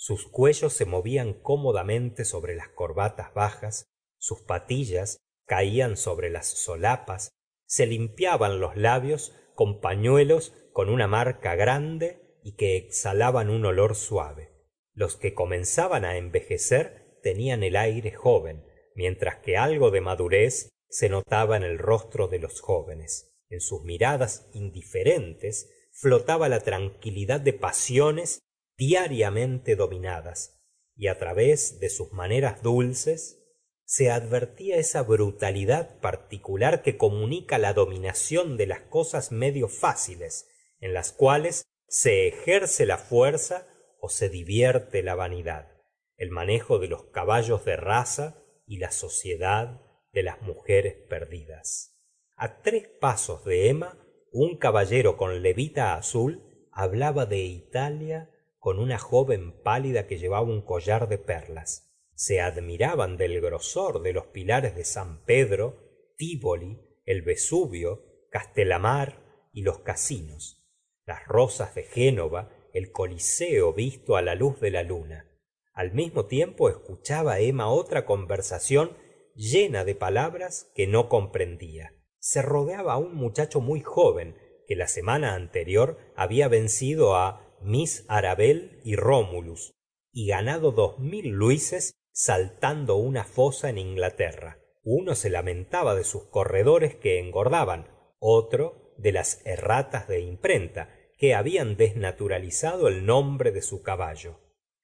sus 0.00 0.28
cuellos 0.28 0.72
se 0.72 0.84
movían 0.84 1.34
cómodamente 1.34 2.24
sobre 2.24 2.54
las 2.54 2.68
corbatas 2.68 3.34
bajas 3.34 3.84
sus 4.16 4.40
patillas 4.42 5.18
caían 5.44 5.96
sobre 5.96 6.30
las 6.30 6.46
solapas 6.46 7.30
se 7.66 7.86
limpiaban 7.86 8.60
los 8.60 8.76
labios 8.76 9.34
con 9.54 9.80
pañuelos 9.80 10.54
con 10.72 10.88
una 10.88 11.08
marca 11.08 11.56
grande 11.56 12.38
y 12.44 12.54
que 12.54 12.76
exhalaban 12.76 13.50
un 13.50 13.66
olor 13.66 13.96
suave. 13.96 14.52
Los 14.94 15.16
que 15.16 15.34
comenzaban 15.34 16.04
á 16.04 16.16
envejecer 16.16 17.18
tenían 17.22 17.64
el 17.64 17.74
aire 17.74 18.12
joven 18.12 18.64
mientras 18.94 19.38
que 19.38 19.56
algo 19.56 19.90
de 19.90 20.00
madurez 20.00 20.70
se 20.88 21.08
notaba 21.08 21.56
en 21.56 21.64
el 21.64 21.78
rostro 21.78 22.28
de 22.28 22.38
los 22.38 22.60
jóvenes. 22.60 23.36
En 23.50 23.60
sus 23.60 23.82
miradas 23.82 24.48
indiferentes 24.52 25.68
flotaba 25.92 26.48
la 26.48 26.60
tranquilidad 26.60 27.40
de 27.40 27.52
pasiones 27.52 28.38
diariamente 28.78 29.76
dominadas 29.76 30.58
y 30.96 31.08
través 31.18 31.80
de 31.80 31.90
sus 31.90 32.12
maneras 32.12 32.62
dulces 32.62 33.44
se 33.84 34.10
advertía 34.10 34.76
esa 34.76 35.02
brutalidad 35.02 35.98
particular 36.00 36.82
que 36.82 36.96
comunica 36.96 37.58
la 37.58 37.74
dominación 37.74 38.56
de 38.56 38.66
las 38.66 38.80
cosas 38.80 39.32
medio 39.32 39.68
fáciles 39.68 40.48
en 40.80 40.94
las 40.94 41.12
cuales 41.12 41.64
se 41.88 42.28
ejerce 42.28 42.86
la 42.86 42.98
fuerza 42.98 43.66
se 44.08 44.28
divierte 44.28 45.02
la 45.02 45.14
vanidad 45.14 45.78
el 46.18 46.30
manejo 46.30 46.80
de 46.80 46.88
los 46.88 47.04
caballos 47.04 47.64
de 47.64 47.76
raza 47.76 48.42
y 48.66 48.78
la 48.78 48.90
sociedad 48.90 49.80
de 50.12 50.24
las 50.24 50.42
mujeres 50.42 50.94
perdidas. 51.08 51.96
A 52.36 52.60
tres 52.60 52.88
pasos 53.00 53.44
de 53.44 53.68
emma 53.68 53.96
un 54.32 54.58
caballero 54.58 55.16
con 55.16 55.42
levita 55.42 55.94
azul 55.94 56.42
hablaba 56.72 57.24
de 57.24 57.38
italia 57.38 58.30
con 58.58 58.78
una 58.78 58.98
joven 58.98 59.62
pálida 59.62 60.06
que 60.06 60.18
llevaba 60.18 60.46
un 60.46 60.62
collar 60.62 61.08
de 61.08 61.18
perlas. 61.18 61.94
Se 62.14 62.40
admiraban 62.40 63.16
del 63.16 63.40
grosor 63.40 64.02
de 64.02 64.12
los 64.12 64.26
pilares 64.26 64.74
de 64.74 64.84
san 64.84 65.24
pedro 65.24 65.88
tívoli 66.16 66.80
el 67.04 67.22
vesubio 67.22 68.04
castellamare 68.30 69.16
y 69.52 69.62
los 69.62 69.78
casinos. 69.78 70.64
Las 71.06 71.26
rosas 71.26 71.74
de 71.74 71.84
génova 71.84 72.50
el 72.72 72.92
coliseo 72.92 73.72
visto 73.72 74.16
á 74.16 74.22
la 74.22 74.34
luz 74.34 74.60
de 74.60 74.70
la 74.70 74.82
luna. 74.82 75.26
Al 75.72 75.92
mismo 75.92 76.26
tiempo 76.26 76.68
escuchaba 76.68 77.40
emma 77.40 77.68
otra 77.68 78.04
conversación 78.04 78.96
llena 79.34 79.84
de 79.84 79.94
palabras 79.94 80.70
que 80.74 80.86
no 80.86 81.08
comprendía. 81.08 81.94
Se 82.18 82.42
rodeaba 82.42 82.96
un 82.98 83.14
muchacho 83.14 83.60
muy 83.60 83.80
joven 83.80 84.36
que 84.66 84.76
la 84.76 84.88
semana 84.88 85.34
anterior 85.34 85.98
había 86.16 86.48
vencido 86.48 87.16
á 87.16 87.47
miss 87.62 88.06
y 88.84 88.96
romulus 88.96 89.72
y 90.12 90.26
ganado 90.26 90.72
dos 90.72 90.98
mil 90.98 91.28
luises 91.28 91.94
saltando 92.12 92.96
una 92.96 93.24
fosa 93.24 93.68
en 93.70 93.78
inglaterra. 93.78 94.58
Uno 94.82 95.14
se 95.14 95.30
lamentaba 95.30 95.94
de 95.94 96.04
sus 96.04 96.24
corredores 96.24 96.94
que 96.94 97.18
engordaban 97.18 97.88
otro 98.18 98.94
de 98.98 99.12
las 99.12 99.44
erratas 99.46 100.08
de 100.08 100.20
imprenta 100.20 100.94
que 101.18 101.34
habían 101.34 101.76
desnaturalizado 101.76 102.88
el 102.88 103.06
nombre 103.06 103.52
de 103.52 103.62
su 103.62 103.82
caballo. 103.82 104.40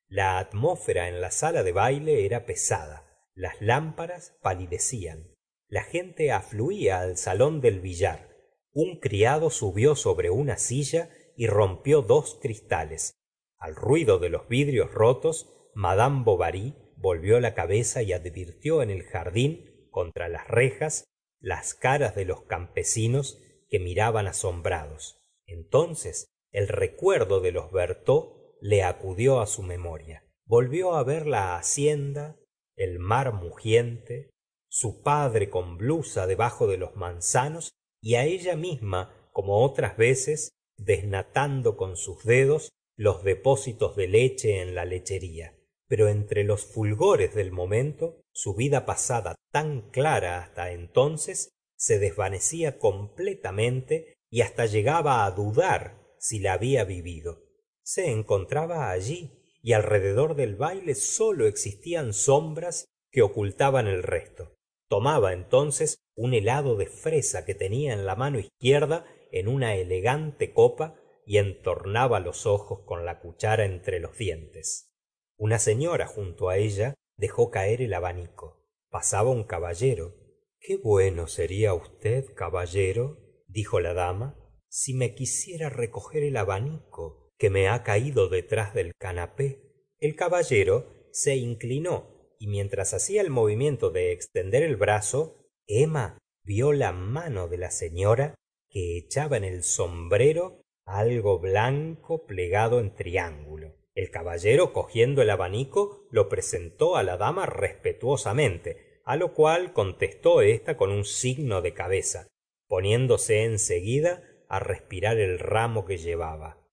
La 0.08 0.38
atmósfera 0.38 1.08
en 1.08 1.20
la 1.20 1.30
sala 1.30 1.62
de 1.62 1.72
baile 1.72 2.26
era 2.26 2.44
pesada 2.44 3.04
las 3.34 3.60
lámparas 3.60 4.36
palidecían 4.42 5.34
la 5.74 5.82
gente 5.82 6.30
afluía 6.30 7.00
al 7.00 7.16
salón 7.16 7.60
del 7.60 7.80
billar 7.80 8.28
un 8.72 9.00
criado 9.00 9.50
subió 9.50 9.96
sobre 9.96 10.30
una 10.30 10.56
silla 10.56 11.10
y 11.36 11.46
rompió 11.46 12.02
dos 12.02 12.38
cristales. 12.40 13.14
Al 13.58 13.74
ruido 13.76 14.18
de 14.18 14.28
los 14.28 14.48
vidrios 14.48 14.92
rotos 14.92 15.50
madame 15.74 16.22
bovary 16.24 16.74
volvió 16.96 17.40
la 17.40 17.54
cabeza 17.54 18.02
y 18.02 18.12
advirtió 18.12 18.82
en 18.82 18.90
el 18.90 19.02
jardín 19.04 19.88
contra 19.90 20.28
las 20.28 20.48
rejas 20.48 21.04
las 21.40 21.74
caras 21.74 22.14
de 22.14 22.24
los 22.24 22.42
campesinos 22.42 23.38
que 23.68 23.78
miraban 23.78 24.26
asombrados. 24.26 25.20
Entonces 25.46 26.26
el 26.52 26.68
recuerdo 26.68 27.40
de 27.40 27.52
los 27.52 27.72
bertaux 27.72 28.34
le 28.60 28.82
acudió 28.82 29.40
su 29.46 29.62
memoria. 29.62 30.24
Volvió 30.46 30.96
ver 31.04 31.26
la 31.26 31.56
hacienda 31.56 32.36
el 32.76 32.98
mar 32.98 33.32
mugiente 33.32 34.30
su 34.68 35.02
padre 35.02 35.50
con 35.50 35.78
blusa 35.78 36.26
debajo 36.26 36.66
de 36.66 36.78
los 36.78 36.96
manzanos 36.96 37.70
y 38.00 38.16
ella 38.16 38.56
misma 38.56 39.30
como 39.32 39.64
otras 39.64 39.96
veces 39.96 40.50
desnatando 40.76 41.76
con 41.76 41.96
sus 41.96 42.24
dedos 42.24 42.70
los 42.96 43.24
depósitos 43.24 43.96
de 43.96 44.08
leche 44.08 44.60
en 44.60 44.74
la 44.74 44.84
lechería. 44.84 45.56
Pero 45.86 46.08
entre 46.08 46.44
los 46.44 46.64
fulgores 46.64 47.34
del 47.34 47.52
momento 47.52 48.20
su 48.32 48.54
vida 48.54 48.84
pasada 48.86 49.34
tan 49.52 49.90
clara 49.90 50.42
hasta 50.42 50.72
entonces 50.72 51.50
se 51.76 51.98
desvanecía 51.98 52.78
completamente 52.78 54.14
y 54.30 54.40
hasta 54.40 54.66
llegaba 54.66 55.24
á 55.24 55.30
dudar 55.30 56.02
si 56.18 56.40
la 56.40 56.54
había 56.54 56.84
vivido. 56.84 57.44
Se 57.82 58.10
encontraba 58.10 58.90
allí 58.90 59.42
y 59.62 59.72
alrededor 59.72 60.34
del 60.34 60.56
baile 60.56 60.94
solo 60.94 61.46
existían 61.46 62.12
sombras 62.12 62.86
que 63.10 63.22
ocultaban 63.22 63.86
el 63.86 64.02
resto. 64.02 64.54
Tomaba 64.88 65.32
entonces 65.32 65.98
un 66.16 66.34
helado 66.34 66.76
de 66.76 66.86
fresa 66.86 67.44
que 67.44 67.54
tenia 67.54 67.92
en 67.92 68.06
la 68.06 68.16
mano 68.16 68.38
izquierda 68.38 69.04
en 69.34 69.48
una 69.48 69.74
elegante 69.74 70.52
copa 70.52 70.94
y 71.26 71.38
entornaba 71.38 72.20
los 72.20 72.46
ojos 72.46 72.82
con 72.86 73.04
la 73.04 73.18
cuchara 73.18 73.64
entre 73.64 73.98
los 73.98 74.16
dientes. 74.16 74.94
Una 75.36 75.58
señora 75.58 76.06
junto 76.06 76.50
á 76.50 76.56
ella 76.56 76.94
dejó 77.16 77.50
caer 77.50 77.82
el 77.82 77.94
abanico. 77.94 78.64
Pasaba 78.90 79.30
un 79.30 79.42
caballero. 79.42 80.14
Qué 80.60 80.76
bueno 80.76 81.26
seria 81.26 81.74
usted 81.74 82.32
caballero 82.34 83.18
dijo 83.48 83.80
la 83.80 83.92
dama 83.92 84.38
si 84.68 84.94
me 84.94 85.16
quisiera 85.16 85.68
recoger 85.68 86.22
el 86.22 86.36
abanico 86.36 87.32
que 87.36 87.50
me 87.50 87.68
ha 87.68 87.82
caído 87.82 88.28
detrás 88.28 88.72
del 88.72 88.92
canapé. 88.96 89.60
El 89.98 90.14
caballero 90.14 91.08
se 91.10 91.34
inclinó 91.34 92.36
y 92.38 92.46
mientras 92.46 92.94
hacía 92.94 93.20
el 93.20 93.30
movimiento 93.30 93.90
de 93.90 94.12
extender 94.12 94.62
el 94.62 94.76
brazo 94.76 95.50
emma 95.66 96.18
vio 96.44 96.72
la 96.72 96.92
mano 96.92 97.48
de 97.48 97.58
la 97.58 97.72
señora 97.72 98.36
que 98.74 98.98
echaba 98.98 99.36
en 99.36 99.44
el 99.44 99.62
sombrero 99.62 100.60
algo 100.84 101.38
blanco 101.38 102.26
plegado 102.26 102.80
en 102.80 102.94
triángulo. 102.94 103.76
El 103.94 104.10
caballero 104.10 104.72
cogiendo 104.72 105.22
el 105.22 105.30
abanico 105.30 106.06
lo 106.10 106.28
presentó 106.28 106.96
la 107.04 107.16
dama 107.16 107.46
respetuosamente 107.46 109.00
lo 109.16 109.32
cual 109.32 109.72
contestó 109.72 110.42
ésta 110.42 110.76
con 110.76 110.90
un 110.90 111.04
signo 111.04 111.62
de 111.62 111.72
cabeza 111.72 112.26
poniéndose 112.66 113.44
en 113.44 113.58
seguida 113.58 114.24
respirar 114.58 115.18
el 115.18 115.38
ramo 115.38 115.84
que 115.84 115.98
llevaba. 115.98 116.66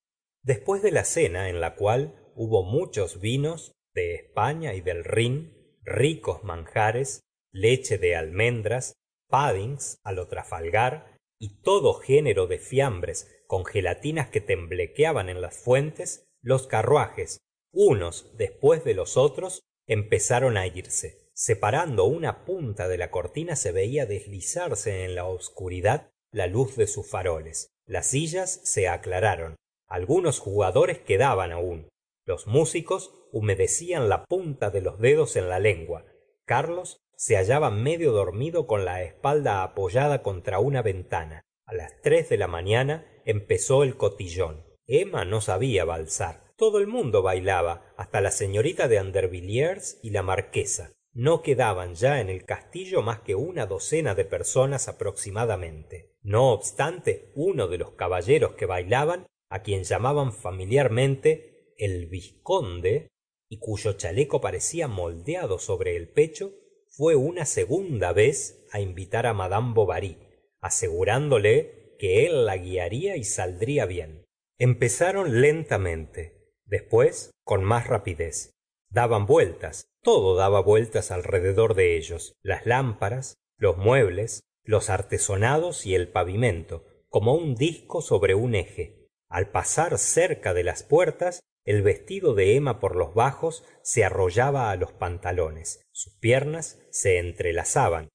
Después 0.43 0.81
de 0.81 0.91
la 0.91 1.03
cena 1.03 1.49
en 1.49 1.61
la 1.61 1.75
cual 1.75 2.31
hubo 2.35 2.63
muchos 2.63 3.21
vinos 3.21 3.71
de 3.93 4.15
españa 4.15 4.73
y 4.73 4.81
del 4.81 5.03
rhin 5.03 5.77
ricos 5.83 6.43
manjares 6.43 7.21
leche 7.51 7.97
de 7.97 8.15
almendras 8.15 8.93
puddings 9.29 9.99
lo 10.13 10.27
trafalgar 10.27 11.19
y 11.41 11.61
todo 11.61 11.95
género 11.95 12.47
de 12.47 12.59
fiambres 12.59 13.43
con 13.47 13.65
gelatinas 13.65 14.29
que 14.29 14.39
temblequeaban 14.39 15.27
en 15.27 15.41
las 15.41 15.57
fuentes 15.57 16.29
los 16.41 16.67
carruajes 16.67 17.41
unos 17.73 18.29
después 18.35 18.83
de 18.83 18.93
los 18.93 19.15
otros 19.15 19.61
empezaron 19.87 20.57
á 20.57 20.67
irse. 20.67 21.29
Separando 21.33 22.03
una 22.03 22.43
punta 22.43 22.89
de 22.89 22.97
la 22.97 23.11
cortina 23.11 23.55
se 23.55 23.71
veía 23.71 24.05
deslizarse 24.05 25.05
en 25.05 25.15
la 25.15 25.25
obscuridad 25.25 26.11
la 26.31 26.47
luz 26.47 26.75
de 26.75 26.87
sus 26.87 27.09
faroles. 27.09 27.69
Las 27.85 28.07
sillas 28.07 28.59
se 28.63 28.89
aclararon. 28.89 29.55
Algunos 29.87 30.39
jugadores 30.39 30.99
quedaban 30.99 31.51
aún. 31.51 31.89
Los 32.25 32.45
músicos 32.45 33.13
humedecían 33.31 34.09
la 34.09 34.25
punta 34.25 34.69
de 34.69 34.81
los 34.81 34.99
dedos 34.99 35.37
en 35.37 35.49
la 35.49 35.59
lengua. 35.59 36.05
Carlos 36.45 36.97
se 37.21 37.35
hallaba 37.35 37.69
medio 37.69 38.13
dormido 38.13 38.65
con 38.65 38.83
la 38.83 39.03
espalda 39.03 39.61
apoyada 39.61 40.23
contra 40.23 40.57
una 40.57 40.81
ventana. 40.81 41.45
A 41.67 41.75
las 41.75 42.01
tres 42.01 42.29
de 42.29 42.37
la 42.37 42.47
mañana 42.47 43.05
empezó 43.25 43.83
el 43.83 43.95
cotillón. 43.95 44.65
Emma 44.87 45.23
no 45.23 45.39
sabia 45.39 45.85
valsar 45.85 46.51
todo 46.61 46.79
el 46.79 46.85
mundo 46.87 47.21
bailaba 47.21 47.91
hasta 47.95 48.21
la 48.21 48.29
señorita 48.31 48.87
de 48.87 48.97
andervilliers 48.97 49.99
y 50.01 50.09
la 50.11 50.23
marquesa. 50.23 50.93
No 51.13 51.43
quedaban 51.43 51.93
ya 51.93 52.21
en 52.21 52.29
el 52.29 52.43
castillo 52.43 53.03
más 53.03 53.19
que 53.19 53.35
una 53.35 53.67
docena 53.67 54.15
de 54.15 54.25
personas 54.25 54.87
aproximadamente. 54.87 56.15
No 56.23 56.51
obstante 56.51 57.31
uno 57.35 57.67
de 57.67 57.77
los 57.79 57.91
caballeros 57.91 58.53
que 58.53 58.65
bailaban 58.65 59.27
á 59.49 59.61
quien 59.61 59.83
llamaban 59.83 60.33
familiarmente 60.33 61.73
el 61.77 62.07
vizconde 62.07 63.09
y 63.47 63.57
cuyo 63.57 63.93
chaleco 63.93 64.39
parecía 64.39 64.87
moldeado 64.87 65.59
sobre 65.59 65.95
el 65.95 66.09
pecho 66.09 66.53
fue 66.91 67.15
una 67.15 67.45
segunda 67.45 68.13
vez 68.13 68.65
á 68.71 68.79
invitar 68.79 69.25
á 69.25 69.33
madame 69.33 69.73
bovary 69.73 70.17
asegurándole 70.61 71.95
que 71.97 72.25
él 72.25 72.45
la 72.45 72.57
guiaría 72.57 73.15
y 73.15 73.23
saldría 73.23 73.85
bien. 73.85 74.25
Empezaron 74.59 75.41
lentamente 75.41 76.53
después 76.65 77.31
con 77.43 77.63
más 77.63 77.87
rapidez. 77.87 78.51
Daban 78.89 79.25
vueltas 79.25 79.85
todo 80.03 80.35
daba 80.35 80.61
vueltas 80.61 81.11
alrededor 81.11 81.75
de 81.75 81.95
ellos 81.95 82.33
las 82.41 82.65
lámparas 82.65 83.35
los 83.57 83.77
muebles 83.77 84.41
los 84.63 84.89
artesonados 84.89 85.85
y 85.85 85.95
el 85.95 86.07
pavimento 86.07 86.85
como 87.07 87.35
un 87.35 87.55
disco 87.55 88.01
sobre 88.01 88.35
un 88.35 88.55
eje. 88.55 89.07
Al 89.29 89.49
pasar 89.49 89.97
cerca 89.97 90.53
de 90.53 90.63
las 90.63 90.83
puertas 90.83 91.41
el 91.65 91.81
vestido 91.81 92.33
de 92.33 92.55
emma 92.55 92.79
por 92.79 92.95
los 92.95 93.13
bajos 93.13 93.63
se 93.83 94.03
arrollaba 94.03 94.75
los 94.75 94.91
pantalones 94.93 95.85
sus 95.91 96.13
piernas 96.13 96.81
se 96.89 97.19
entrelazaban. 97.19 98.09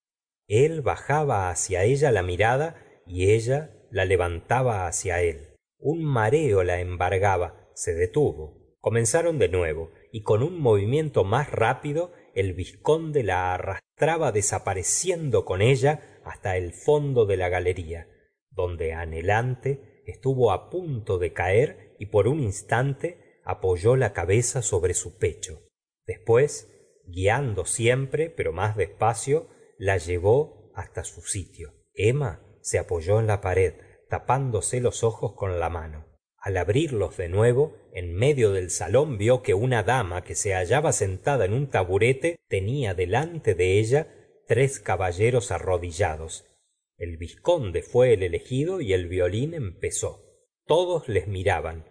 Él 0.48 0.80
bajaba 0.82 1.50
hacia 1.50 1.84
ella 1.84 2.10
la 2.10 2.24
mirada 2.24 2.82
y 3.06 3.30
ella 3.30 3.70
la 3.90 4.04
levantaba 4.04 4.88
hacia 4.88 5.22
él. 5.22 5.54
Un 5.78 6.02
mareo 6.04 6.64
la 6.64 6.80
embargaba 6.80 7.70
se 7.74 7.94
detuvo. 7.94 8.74
Comenzaron 8.80 9.38
de 9.38 9.48
nuevo 9.48 9.92
y 10.10 10.22
con 10.22 10.42
un 10.42 10.60
movimiento 10.60 11.22
más 11.22 11.50
rápido 11.52 12.12
el 12.34 12.54
vizconde 12.54 13.22
la 13.22 13.54
arrastraba 13.54 14.32
desapareciendo 14.32 15.44
con 15.44 15.62
ella 15.62 16.20
hasta 16.24 16.56
el 16.56 16.72
fondo 16.72 17.24
de 17.24 17.36
la 17.36 17.48
galería 17.48 18.08
donde 18.56 18.94
anhelante 18.94 20.02
estuvo 20.06 20.50
á 20.50 20.70
punto 20.70 21.18
de 21.18 21.32
caer 21.32 21.94
y 21.98 22.06
por 22.06 22.26
un 22.26 22.40
instante 22.40 23.25
apoyó 23.46 23.96
la 23.96 24.12
cabeza 24.12 24.60
sobre 24.60 24.92
su 24.92 25.16
pecho. 25.16 25.62
Después 26.06 26.68
guiando 27.06 27.64
siempre 27.64 28.28
pero 28.28 28.52
más 28.52 28.76
despacio 28.76 29.48
la 29.78 29.96
llevó 29.96 30.72
hasta 30.74 31.04
su 31.04 31.22
sitio. 31.22 31.74
Emma 31.94 32.42
se 32.60 32.78
apoyó 32.78 33.20
en 33.20 33.28
la 33.28 33.40
pared 33.40 33.74
tapándose 34.08 34.80
los 34.80 35.04
ojos 35.04 35.34
con 35.34 35.58
la 35.58 35.70
mano. 35.70 36.06
Al 36.38 36.56
abrirlos 36.56 37.16
de 37.16 37.28
nuevo 37.28 37.76
en 37.92 38.14
medio 38.14 38.52
del 38.52 38.70
salón 38.70 39.16
vio 39.16 39.42
que 39.42 39.54
una 39.54 39.82
dama 39.82 40.22
que 40.22 40.34
se 40.34 40.52
hallaba 40.52 40.92
sentada 40.92 41.44
en 41.44 41.52
un 41.52 41.68
taburete 41.68 42.36
tenia 42.48 42.94
delante 42.94 43.54
de 43.54 43.78
ella 43.78 44.12
tres 44.46 44.80
caballeros 44.80 45.50
arrodillados. 45.50 46.44
El 46.98 47.16
vizconde 47.16 47.82
fue 47.82 48.12
el 48.12 48.22
elegido 48.22 48.80
y 48.80 48.92
el 48.92 49.06
violín 49.06 49.54
empezó. 49.54 50.24
Todos 50.66 51.08
les 51.08 51.26
miraban 51.28 51.84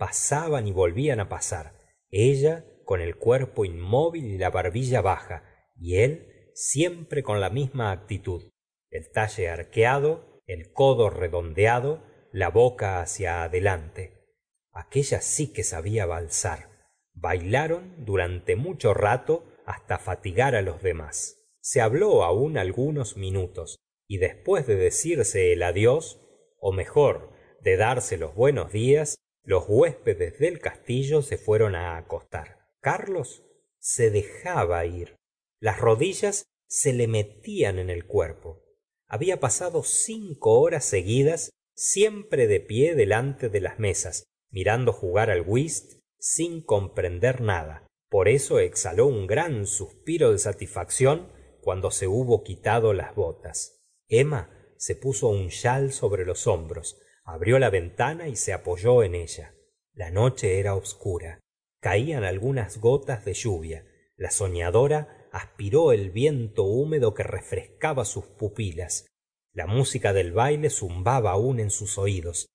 pasaban 0.00 0.66
y 0.66 0.72
volvían 0.72 1.28
pasar. 1.28 1.74
Ella 2.10 2.64
con 2.86 3.02
el 3.02 3.16
cuerpo 3.16 3.66
inmóvil 3.66 4.24
y 4.24 4.38
la 4.38 4.48
barbilla 4.48 5.02
baja 5.02 5.44
y 5.78 5.96
él 5.96 6.50
siempre 6.54 7.22
con 7.22 7.38
la 7.38 7.50
misma 7.50 7.92
actitud. 7.92 8.50
El 8.90 9.12
talle 9.12 9.50
arqueado 9.50 10.40
el 10.46 10.72
codo 10.72 11.10
redondeado 11.10 12.02
la 12.32 12.48
boca 12.48 13.02
hacia 13.02 13.42
adelante. 13.44 14.24
Aquella 14.72 15.20
sí 15.20 15.52
que 15.52 15.64
sabia 15.64 16.06
valsar 16.06 16.70
bailaron 17.12 18.06
durante 18.06 18.56
mucho 18.56 18.94
rato 18.94 19.44
hasta 19.66 19.98
fatigar 19.98 20.54
á 20.54 20.62
los 20.62 20.82
demás. 20.82 21.44
Se 21.60 21.82
habló 21.82 22.24
aún 22.24 22.56
algunos 22.56 23.18
minutos 23.18 23.76
y 24.08 24.16
después 24.16 24.66
de 24.66 24.76
decirse 24.76 25.52
el 25.52 25.62
adiós 25.62 26.22
ó 26.58 26.72
mejor 26.72 27.34
de 27.60 27.76
darse 27.76 28.16
los 28.16 28.34
buenos 28.34 28.72
días 28.72 29.16
los 29.50 29.64
huéspedes 29.66 30.38
del 30.38 30.60
castillo 30.60 31.22
se 31.22 31.36
fueron 31.36 31.74
acostar. 31.74 32.68
Carlos 32.78 33.42
se 33.80 34.08
dejaba 34.12 34.86
ir. 34.86 35.16
Las 35.58 35.80
rodillas 35.80 36.44
se 36.68 36.92
le 36.92 37.08
metían 37.08 37.80
en 37.80 37.90
el 37.90 38.06
cuerpo. 38.06 38.62
Había 39.08 39.40
pasado 39.40 39.82
cinco 39.82 40.60
horas 40.60 40.84
seguidas 40.84 41.50
siempre 41.74 42.46
de 42.46 42.60
pie 42.60 42.94
delante 42.94 43.48
de 43.48 43.60
las 43.60 43.80
mesas 43.80 44.22
mirando 44.52 44.92
jugar 44.92 45.30
al 45.30 45.42
whist 45.44 46.00
sin 46.20 46.62
comprender 46.62 47.40
nada. 47.40 47.88
Por 48.08 48.28
eso 48.28 48.60
exhaló 48.60 49.06
un 49.06 49.26
gran 49.26 49.66
suspiro 49.66 50.30
de 50.30 50.38
satisfacción 50.38 51.28
cuando 51.60 51.90
se 51.90 52.06
hubo 52.06 52.44
quitado 52.44 52.92
las 52.92 53.16
botas. 53.16 53.82
Emma 54.06 54.48
se 54.76 54.94
puso 54.94 55.26
un 55.26 55.48
chal 55.48 55.92
sobre 55.92 56.24
los 56.24 56.46
hombros 56.46 57.00
abrió 57.32 57.58
la 57.58 57.70
ventana 57.70 58.28
y 58.28 58.36
se 58.36 58.52
apoyó 58.52 59.02
en 59.02 59.14
ella. 59.14 59.54
La 59.94 60.10
noche 60.10 60.58
era 60.58 60.74
obscura 60.74 61.40
caían 61.80 62.24
algunas 62.24 62.78
gotas 62.78 63.24
de 63.24 63.32
lluvia. 63.32 63.86
La 64.16 64.30
soñadora 64.30 65.28
aspiró 65.32 65.92
el 65.92 66.10
viento 66.10 66.64
húmedo 66.64 67.14
que 67.14 67.22
refrescaba 67.22 68.04
sus 68.04 68.26
pupilas. 68.26 69.06
La 69.52 69.66
música 69.66 70.12
del 70.12 70.32
baile 70.32 70.70
zumbaba 70.70 71.32
aún 71.32 71.58
en 71.58 71.70
sus 71.70 71.98
oídos 71.98 72.46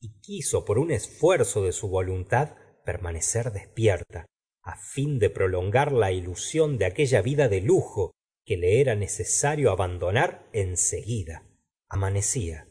y 0.00 0.20
quiso 0.20 0.64
por 0.64 0.78
un 0.78 0.90
esfuerzo 0.90 1.64
de 1.64 1.72
su 1.72 1.88
voluntad 1.88 2.56
permanecer 2.84 3.52
despierta 3.52 4.26
fin 4.92 5.18
de 5.18 5.30
prolongar 5.30 5.92
la 5.92 6.12
ilusión 6.12 6.76
de 6.78 6.84
aquella 6.86 7.22
vida 7.22 7.48
de 7.48 7.60
lujo 7.60 8.12
que 8.44 8.56
le 8.56 8.80
era 8.80 8.94
necesario 8.94 9.70
abandonar 9.70 10.48
en 10.52 10.76
seguida 10.76 11.44
amanecía 11.88 12.68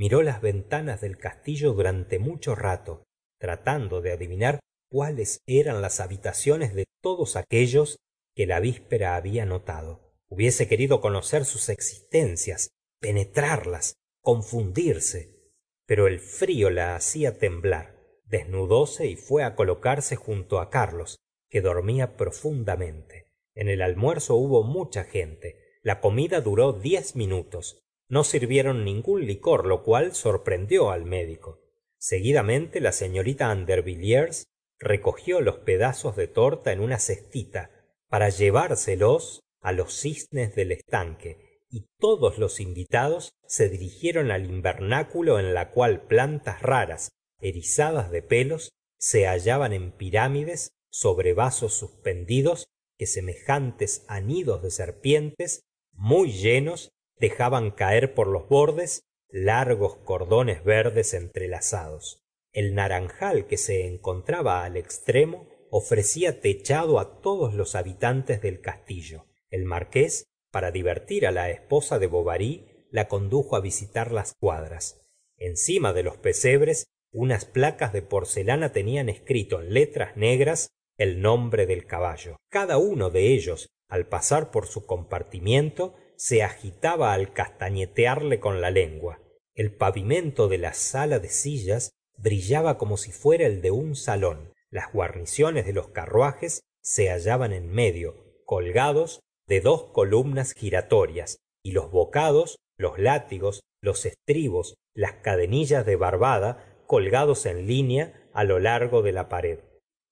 miró 0.00 0.22
las 0.22 0.40
ventanas 0.40 1.02
del 1.02 1.18
castillo 1.18 1.74
durante 1.74 2.18
mucho 2.18 2.54
rato 2.54 3.02
tratando 3.38 4.00
de 4.00 4.12
adivinar 4.12 4.58
cuáles 4.90 5.40
eran 5.46 5.82
las 5.82 6.00
habitaciones 6.00 6.74
de 6.74 6.86
todos 7.02 7.36
aquellos 7.36 7.98
que 8.34 8.46
la 8.46 8.60
víspera 8.60 9.14
había 9.16 9.44
notado. 9.44 10.14
Hubiese 10.30 10.66
querido 10.68 11.02
conocer 11.02 11.44
sus 11.44 11.68
existencias 11.68 12.70
penetrarlas 12.98 13.92
confundirse 14.22 15.36
pero 15.84 16.06
el 16.06 16.18
frío 16.18 16.70
la 16.70 16.96
hacía 16.96 17.36
temblar. 17.36 18.00
Desnudóse 18.24 19.06
y 19.06 19.16
fue 19.16 19.44
á 19.44 19.54
colocarse 19.54 20.16
junto 20.16 20.60
á 20.60 20.70
carlos 20.70 21.18
que 21.50 21.60
dormía 21.60 22.16
profundamente. 22.16 23.26
En 23.54 23.68
el 23.68 23.82
almuerzo 23.82 24.36
hubo 24.36 24.62
mucha 24.62 25.04
gente. 25.04 25.58
La 25.82 26.00
comida 26.00 26.40
duró 26.40 26.72
diez 26.72 27.16
minutos 27.16 27.82
no 28.10 28.24
sirvieron 28.24 28.84
ningún 28.84 29.26
licor 29.26 29.66
lo 29.66 29.82
cual 29.82 30.14
sorprendió 30.14 30.90
al 30.90 31.06
médico. 31.06 31.62
Seguidamente 31.96 32.80
la 32.80 32.92
señorita 32.92 33.50
andervilliers 33.50 34.44
recogió 34.78 35.40
los 35.40 35.58
pedazos 35.58 36.16
de 36.16 36.26
torta 36.26 36.72
en 36.72 36.80
una 36.80 36.98
cestita 36.98 37.70
para 38.08 38.28
llevárselos 38.28 39.40
los 39.72 39.94
cisnes 39.94 40.54
del 40.54 40.72
estanque 40.72 41.62
y 41.70 41.86
todos 41.98 42.38
los 42.38 42.60
invitados 42.60 43.32
se 43.46 43.68
dirigieron 43.68 44.30
al 44.30 44.46
invernáculo 44.46 45.38
en 45.38 45.54
la 45.54 45.70
cual 45.70 46.06
plantas 46.06 46.62
raras 46.62 47.10
erizadas 47.40 48.10
de 48.10 48.22
pelos 48.22 48.70
se 48.98 49.26
hallaban 49.26 49.72
en 49.72 49.92
pirámides 49.92 50.72
sobre 50.90 51.32
vasos 51.32 51.74
suspendidos 51.74 52.66
que 52.98 53.06
semejantes 53.06 54.04
á 54.08 54.20
nidos 54.20 54.62
de 54.62 54.70
serpientes 54.70 55.62
muy 55.92 56.32
llenos 56.32 56.90
dejaban 57.20 57.70
caer 57.70 58.14
por 58.14 58.26
los 58.26 58.48
bordes 58.48 59.04
largos 59.28 59.96
cordones 59.96 60.64
verdes 60.64 61.14
entrelazados. 61.14 62.24
El 62.52 62.74
naranjal 62.74 63.46
que 63.46 63.56
se 63.56 63.86
encontraba 63.86 64.64
al 64.64 64.76
extremo 64.76 65.48
ofrecía 65.70 66.40
techado 66.40 66.98
todos 67.06 67.54
los 67.54 67.76
habitantes 67.76 68.42
del 68.42 68.60
castillo. 68.60 69.26
El 69.50 69.64
marqués 69.64 70.24
para 70.50 70.72
divertir 70.72 71.24
la 71.30 71.50
esposa 71.50 72.00
de 72.00 72.08
bovary 72.08 72.66
la 72.90 73.06
condujo 73.06 73.60
visitar 73.60 74.10
las 74.10 74.34
cuadras. 74.34 75.00
Encima 75.36 75.92
de 75.92 76.02
los 76.02 76.16
pesebres 76.16 76.86
unas 77.12 77.44
placas 77.44 77.92
de 77.92 78.02
porcelana 78.02 78.72
tenían 78.72 79.08
escrito 79.08 79.60
en 79.60 79.74
letras 79.74 80.16
negras 80.16 80.70
el 80.96 81.20
nombre 81.20 81.66
del 81.66 81.86
caballo. 81.86 82.36
Cada 82.50 82.78
uno 82.78 83.10
de 83.10 83.32
ellos 83.32 83.68
al 83.88 84.06
pasar 84.06 84.50
por 84.50 84.66
su 84.66 84.86
compartimiento 84.86 85.94
se 86.20 86.42
agitaba 86.42 87.14
al 87.14 87.32
castañetearle 87.32 88.40
con 88.40 88.60
la 88.60 88.70
lengua. 88.70 89.22
El 89.54 89.74
pavimento 89.74 90.48
de 90.48 90.58
la 90.58 90.74
sala 90.74 91.18
de 91.18 91.30
sillas 91.30 91.92
brillaba 92.18 92.76
como 92.76 92.98
si 92.98 93.10
fuera 93.10 93.46
el 93.46 93.62
de 93.62 93.70
un 93.70 93.96
salón. 93.96 94.52
Las 94.68 94.92
guarniciones 94.92 95.64
de 95.64 95.72
los 95.72 95.88
carruajes 95.88 96.60
se 96.82 97.08
hallaban 97.08 97.54
en 97.54 97.72
medio 97.72 98.34
colgados 98.44 99.20
de 99.46 99.62
dos 99.62 99.84
columnas 99.94 100.52
giratorias 100.52 101.38
y 101.64 101.72
los 101.72 101.90
bocados 101.90 102.58
los 102.76 102.98
látigos 102.98 103.62
los 103.80 104.04
estribos 104.04 104.74
las 104.94 105.14
cadenillas 105.22 105.86
de 105.86 105.96
barbada 105.96 106.76
colgados 106.86 107.46
en 107.46 107.66
línea 107.66 108.28
lo 108.44 108.58
largo 108.58 109.00
de 109.00 109.12
la 109.12 109.30
pared. 109.30 109.60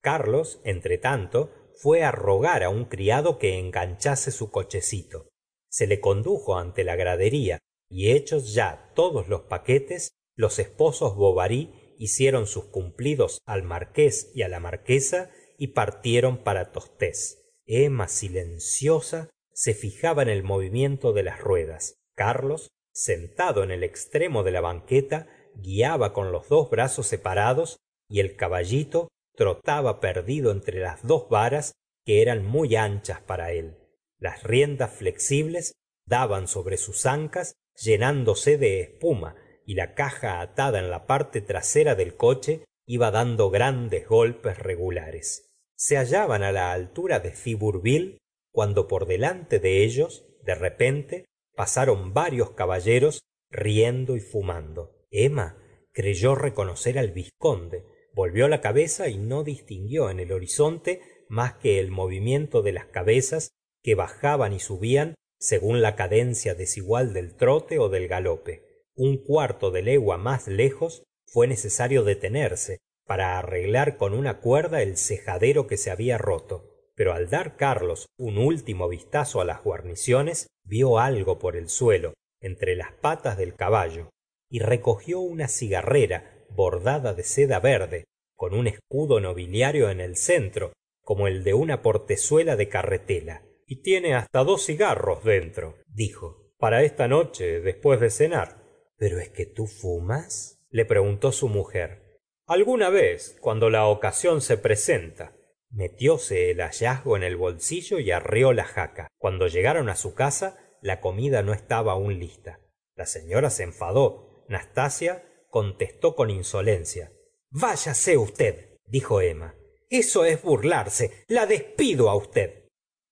Carlos 0.01 0.59
entretanto 0.65 1.53
fue 1.75 2.03
rogar 2.13 2.63
un 2.71 2.87
criado 2.87 3.39
que 3.39 3.59
enganchase 3.59 4.31
su 4.31 4.51
cochecito 4.51 5.29
se 5.69 5.87
le 5.87 6.01
condujo 6.01 6.59
ante 6.59 6.85
la 6.85 6.97
gradería 6.97 7.59
y 7.89 8.11
hechos 8.11 8.55
ya 8.55 8.91
todos 8.95 9.29
los 9.29 9.43
paquetes 9.43 10.13
los 10.37 10.59
esposos 10.59 11.17
bovary 11.17 11.95
hicieron 11.99 12.47
sus 12.47 12.67
cumplidos 12.67 13.41
al 13.45 13.63
marqués 13.63 14.31
y 14.35 14.45
la 14.45 14.61
marquesa 14.61 15.31
y 15.59 15.69
partieron 15.69 16.45
para 16.45 16.71
tostes. 16.71 17.51
Emma 17.67 18.09
silenciosa 18.09 19.31
se 19.53 19.75
fijaba 19.75 20.23
en 20.23 20.29
el 20.29 20.45
movimiento 20.45 21.13
de 21.13 21.25
las 21.25 21.41
ruedas. 21.41 21.97
Carlos 22.15 22.69
sentado 22.93 23.65
en 23.65 23.71
el 23.71 23.83
extremo 23.83 24.45
de 24.45 24.53
la 24.53 24.61
banqueta 24.61 25.29
guiaba 25.57 26.13
con 26.13 26.31
los 26.31 26.49
dos 26.49 26.71
brazos 26.71 27.07
separados 27.09 27.79
y 28.09 28.21
el 28.21 28.37
caballito 28.37 29.09
trotaba 29.35 30.01
perdido 30.01 30.53
entre 30.53 30.81
las 30.81 31.05
dos 31.05 31.29
varas 31.29 31.73
que 32.05 32.23
eran 32.23 32.45
muy 32.45 32.77
anchas 32.77 33.21
para 33.21 33.53
él 33.53 33.77
las 34.19 34.43
riendas 34.43 34.93
flexibles 34.93 35.73
daban 36.07 36.49
sobre 36.49 36.77
sus 36.77 37.07
ancas 37.07 37.55
llenándose 37.75 38.59
de 38.59 38.81
espuma 38.81 39.37
y 39.65 39.75
la 39.75 39.95
caja 39.95 40.41
atada 40.41 40.79
en 40.79 40.91
la 40.91 41.07
parte 41.07 41.41
trasera 41.41 41.95
del 41.95 42.17
coche 42.17 42.65
iba 42.87 43.11
dando 43.11 43.51
grandes 43.51 44.09
golpes 44.09 44.59
regulares. 44.59 45.51
Se 45.77 45.97
hallaban 45.97 46.41
la 46.41 46.73
altura 46.73 47.21
de 47.21 47.31
thibourville 47.31 48.19
cuando 48.51 48.89
por 48.89 49.07
delante 49.07 49.61
de 49.61 49.85
ellos 49.85 50.25
de 50.43 50.55
repente 50.55 51.25
pasaron 51.55 52.15
varios 52.15 52.53
caballeros 52.53 53.21
riendo 53.51 54.17
y 54.17 54.21
fumando. 54.21 55.05
Emma 55.11 55.59
creyó 55.93 56.35
reconocer 56.35 56.99
al 56.99 57.13
vizconde 57.13 57.85
volvió 58.19 58.49
la 58.49 58.61
cabeza 58.61 59.09
y 59.09 59.17
no 59.17 59.45
distinguió 59.45 60.11
en 60.11 60.19
el 60.19 60.33
horizonte 60.33 61.01
más 61.29 61.55
que 61.55 61.79
el 61.79 61.93
movimiento 61.93 62.63
de 62.63 62.73
las 62.73 62.87
cabezas 62.87 63.53
que 63.83 63.95
bajaban 63.95 64.53
y 64.53 64.61
subían 64.61 65.15
según 65.39 65.83
la 65.83 65.95
cadencia 65.95 66.55
desigual 66.55 67.13
del 67.13 67.35
trote 67.35 67.79
ó 67.79 67.89
del 67.89 68.09
galope. 68.09 68.85
Un 68.95 69.19
cuarto 69.19 69.71
de 69.71 69.83
legua 69.83 70.19
más 70.19 70.49
lejos 70.49 71.05
fue 71.27 71.47
necesario 71.47 72.03
detenerse 72.03 72.79
para 73.07 73.39
arreglar 73.39 73.97
con 73.97 74.13
una 74.13 74.41
cuerda 74.41 74.83
el 74.83 74.97
cejadero 74.97 75.67
que 75.67 75.77
se 75.77 75.91
había 75.91 76.19
roto. 76.19 76.75
Pero 76.95 77.13
al 77.13 77.31
dar 77.31 77.57
carlos 77.57 78.07
un 78.19 78.39
último 78.39 78.89
vistazo 78.89 79.45
las 79.45 79.63
guarniciones 79.63 80.49
vio 80.65 80.99
algo 80.99 81.39
por 81.39 81.57
el 81.57 81.69
suelo 81.69 82.15
entre 82.41 82.75
las 82.75 82.93
patas 82.93 83.39
del 83.39 83.55
caballo 83.55 84.11
y 84.51 84.59
recogió 84.61 85.21
una 85.21 85.49
cigarrera 85.49 86.45
bordada 86.51 87.15
de 87.15 87.23
seda 87.23 87.61
verde 87.61 88.05
con 88.37 88.55
un 88.55 88.67
escudo 88.67 89.21
nobiliario 89.21 89.91
en 89.91 90.01
el 90.01 90.17
centro 90.17 90.73
como 91.03 91.29
el 91.29 91.45
de 91.45 91.55
una 91.55 91.83
portezuela 91.83 92.57
de 92.57 92.69
carretela 92.69 93.43
y 93.69 93.83
tiene 93.83 94.15
hasta 94.15 94.43
dos 94.43 94.65
cigarros 94.65 95.23
dentro 95.23 95.77
dijo 95.87 96.51
para 96.59 96.83
esta 96.83 97.07
noche 97.07 97.61
después 97.61 98.01
de 98.01 98.11
cenar. 98.11 98.65
Pero 98.97 99.21
es 99.21 99.29
que 99.29 99.47
tú 99.47 99.67
fumas 99.67 100.59
le 100.71 100.85
preguntó 100.85 101.31
su 101.31 101.49
mujer. 101.49 102.21
Alguna 102.47 102.89
vez 102.89 103.37
cuando 103.41 103.71
la 103.71 103.87
ocasión 103.87 104.41
se 104.41 104.57
presenta 104.57 105.37
metióse 105.71 106.51
el 106.51 106.63
hallazgo 106.63 107.17
en 107.17 107.23
el 107.23 107.37
bolsillo 107.37 107.99
y 107.99 108.11
arreó 108.11 108.55
la 108.55 108.65
jaca. 108.65 109.09
Cuando 109.19 109.47
llegaron 109.47 109.95
su 109.97 110.15
casa 110.15 110.59
la 110.81 111.01
comida 111.01 111.43
no 111.43 111.53
estaba 111.53 111.93
aún 111.93 112.19
lista. 112.19 112.61
La 112.95 113.05
señora 113.05 113.51
se 113.51 113.65
enfadó. 113.65 114.47
Nastasia 114.49 115.25
contestó 115.51 116.17
con 116.17 116.31
insolencia. 116.31 117.13
Váyase 117.51 118.17
usted 118.17 118.79
dijo 118.87 119.21
emma. 119.21 119.55
Eso 119.91 120.25
es 120.25 120.43
burlarse. 120.43 121.25
La 121.29 121.47
despido 121.47 122.09
usted 122.17 122.68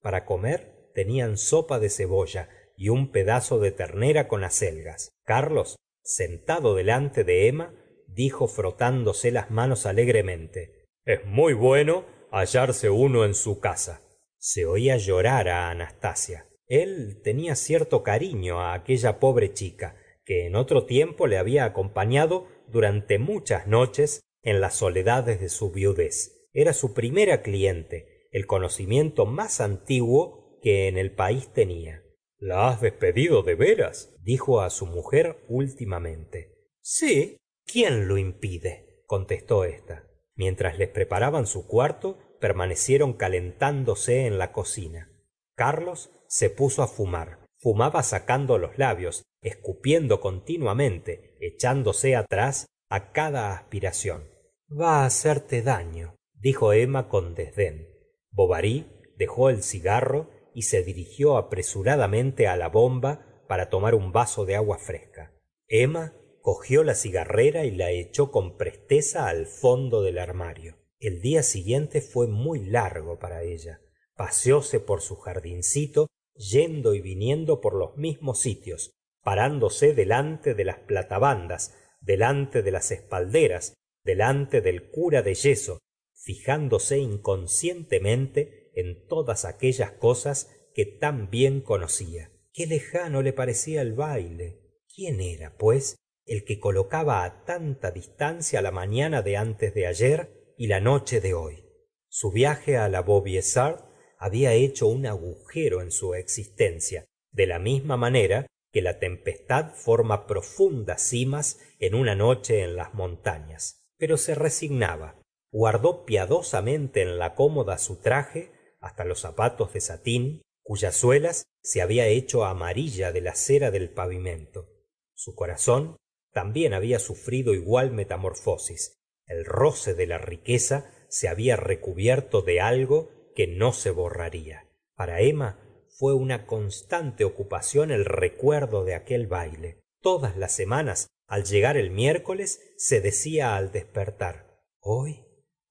para 0.07 0.25
comer 0.25 0.89
tenían 0.95 1.37
sopa 1.37 1.81
de 1.81 1.91
cebolla 1.91 2.49
y 2.77 2.91
un 2.91 3.11
pedazo 3.11 3.59
de 3.59 3.73
ternera 3.73 4.29
con 4.29 4.45
acelgas 4.45 5.09
carlos 5.25 5.75
sentado 6.05 6.77
delante 6.77 7.25
de 7.25 7.49
emma 7.49 7.75
dijo 8.07 8.47
frotándose 8.47 9.33
las 9.33 9.51
manos 9.51 9.85
alegremente 9.85 10.85
es 11.05 11.25
muy 11.25 11.55
bueno 11.55 12.05
hallarse 12.31 12.89
uno 12.89 13.25
en 13.25 13.35
su 13.35 13.59
casa 13.59 14.07
se 14.39 14.65
oía 14.65 14.97
llorar 14.97 15.49
á 15.49 15.71
anastasia. 15.71 16.47
El 16.69 17.21
tenía 17.21 17.57
cierto 17.57 18.05
cariño 18.05 18.61
á 18.61 18.75
aquella 18.75 19.19
pobre 19.19 19.53
chica 19.55 19.97
que 20.25 20.47
en 20.47 20.55
otro 20.55 20.87
tiempo 20.87 21.27
le 21.27 21.37
había 21.37 21.65
acompañado 21.65 22.47
durante 22.69 23.19
muchas 23.19 23.67
noches 23.67 24.21
en 24.43 24.61
las 24.61 24.77
soledades 24.77 25.41
de 25.41 25.49
su 25.49 25.73
viudez. 25.73 26.47
Era 26.53 26.75
su 26.75 26.95
primera 26.95 27.43
cliente 27.43 28.16
el 28.37 28.47
conocimiento 28.47 29.25
más 29.25 29.63
antiguo 29.63 30.59
que 30.61 30.89
en 30.89 30.99
el 30.99 31.11
país 31.11 31.51
tenía. 31.55 32.03
La 32.37 32.69
has 32.69 32.83
despedido 32.83 33.43
de 33.43 33.55
veras 33.55 34.15
dijo 34.21 34.69
su 34.69 34.85
mujer 34.85 35.43
últimamente. 35.49 36.55
Sí 36.83 37.39
quién 37.65 38.09
lo 38.09 38.19
impide 38.19 39.05
contestó 39.07 39.65
ésta. 39.65 40.05
Mientras 40.35 40.77
les 40.77 40.91
preparaban 40.91 41.47
su 41.47 41.67
cuarto 41.67 42.19
permanecieron 42.39 43.15
calentándose 43.15 44.27
en 44.27 44.37
la 44.37 44.53
cocina. 44.53 45.11
Carlos 45.55 46.11
se 46.29 46.51
puso 46.51 46.83
á 46.83 46.89
fumar. 46.89 47.39
Fumaba 47.57 48.03
sacando 48.03 48.59
los 48.59 48.77
labios 48.77 49.23
escupiendo 49.41 50.21
continuamente 50.21 51.39
echándose 51.41 52.15
atrás 52.15 52.67
á 52.91 53.13
cada 53.13 53.55
aspiración. 53.55 54.29
Va 54.71 55.05
á 55.05 55.07
hacerte 55.07 55.63
daño 55.63 56.17
dijo 56.35 56.75
emma 56.75 57.09
con 57.09 57.35
desdén 57.35 57.96
bovary 58.37 58.87
dejó 59.17 59.49
el 59.49 59.63
cigarro 59.63 60.31
y 60.55 60.63
se 60.63 60.83
dirigió 60.83 61.39
apresuradamente 61.39 62.47
á 62.47 62.57
la 62.57 62.69
bomba 62.69 63.43
para 63.49 63.71
tomar 63.71 63.95
un 63.95 64.13
vaso 64.13 64.45
de 64.45 64.57
agua 64.57 64.79
fresca. 64.79 65.33
Emma 65.67 66.15
cogió 66.43 66.85
la 66.85 66.95
cigarrera 66.95 67.65
y 67.65 67.71
la 67.71 67.91
echó 67.91 68.31
con 68.31 68.57
presteza 68.57 69.29
al 69.29 69.47
fondo 69.47 70.03
del 70.03 70.19
armario. 70.19 70.77
El 71.01 71.21
día 71.21 71.43
siguiente 71.43 72.01
fue 72.01 72.29
muy 72.29 72.65
largo 72.65 73.19
para 73.19 73.43
ella. 73.43 73.81
Paseóse 74.15 74.81
por 74.81 75.01
su 75.01 75.17
jardincito 75.17 76.07
yendo 76.35 76.95
y 76.95 77.01
viniendo 77.01 77.61
por 77.61 77.75
los 77.75 77.97
mismos 77.97 78.41
sitios 78.41 78.93
parándose 79.23 79.93
delante 79.93 80.55
de 80.55 80.65
las 80.65 80.79
platabandas 80.79 81.75
delante 82.01 82.63
de 82.63 82.71
las 82.71 82.93
espalderas 82.93 83.75
delante 84.05 84.61
del 84.61 84.89
cura 84.89 85.23
de 85.23 85.35
yeso 85.35 85.81
fijándose 86.27 86.99
inconscientemente 86.99 88.73
en 88.75 89.07
todas 89.07 89.45
aquellas 89.45 89.93
cosas 89.93 90.51
que 90.75 90.85
tan 90.85 91.31
bien 91.31 91.61
conocía. 91.61 92.33
Qué 92.53 92.67
lejano 92.67 93.23
le 93.23 93.33
parecía 93.33 93.81
el 93.81 93.93
baile. 93.93 94.61
Quién 94.93 95.21
era 95.21 95.57
pues 95.57 95.95
el 96.25 96.45
que 96.45 96.59
colocaba 96.59 97.25
á 97.25 97.45
tanta 97.45 97.93
distancia 97.93 98.61
la 98.61 98.73
mañana 98.73 99.23
de 99.23 99.37
antes 99.37 99.73
de 99.73 99.87
ayer 99.87 100.53
y 100.59 100.67
la 100.67 100.81
noche 100.81 101.21
de 101.21 101.35
hoy 101.35 101.63
su 102.09 102.33
viaje 102.33 102.77
á 102.77 102.89
la 102.89 103.03
vaubyessard 103.03 103.85
había 104.19 104.53
hecho 104.53 104.89
un 104.89 105.07
agujero 105.07 105.81
en 105.81 105.93
su 105.93 106.15
existencia 106.15 107.05
de 107.31 107.47
la 107.47 107.61
misma 107.61 107.97
manera 107.97 108.49
que 108.73 108.83
la 108.83 108.99
tempestad 108.99 109.75
forma 109.75 110.27
profundas 110.27 111.03
simas 111.03 111.61
en 111.79 111.95
una 111.95 112.17
noche 112.17 112.63
en 112.63 112.75
las 112.75 112.95
montañas. 112.95 113.85
Pero 113.97 114.17
se 114.17 114.35
resignaba 114.35 115.21
guardó 115.57 116.05
piadosamente 116.05 117.01
en 117.01 117.19
la 117.19 117.35
cómoda 117.35 117.79
su 117.79 117.97
traje 117.97 118.53
hasta 118.79 119.07
los 119.07 119.21
zapatos 119.21 119.73
de 119.73 119.81
satín 119.81 120.43
cuyas 120.63 120.95
suelas 120.95 121.47
se 121.63 121.81
había 121.81 122.09
hecho 122.09 122.45
amarilla 122.45 123.11
de 123.11 123.23
la 123.23 123.35
cera 123.35 123.71
del 123.71 123.89
pavimento. 123.89 124.69
Su 125.15 125.35
corazón 125.35 125.97
también 126.31 126.75
había 126.75 126.99
sufrido 126.99 127.55
igual 127.55 127.91
metamorfosis. 127.91 128.99
El 129.25 129.47
roce 129.47 129.95
de 129.95 130.07
la 130.07 130.19
riqueza 130.19 130.93
se 131.09 131.27
había 131.27 131.57
recubierto 131.57 132.43
de 132.43 132.61
algo 132.61 133.33
que 133.35 133.47
no 133.47 133.73
se 133.73 133.91
borraría. 133.91 134.69
Para 134.95 135.23
emma 135.23 135.59
fue 135.89 136.13
una 136.13 136.47
constante 136.47 137.25
ocupación 137.25 137.91
el 137.91 138.05
recuerdo 138.05 138.85
de 138.85 138.95
aquel 138.95 139.27
baile. 139.27 139.81
Todas 140.03 140.37
las 140.37 140.55
semanas 140.55 141.07
al 141.27 141.45
llegar 141.45 141.79
el 141.79 141.91
miércoles 141.91 142.61
se 142.77 143.01
decía 143.01 143.57
al 143.57 143.73
despertar 143.73 144.61
hoy 144.81 145.26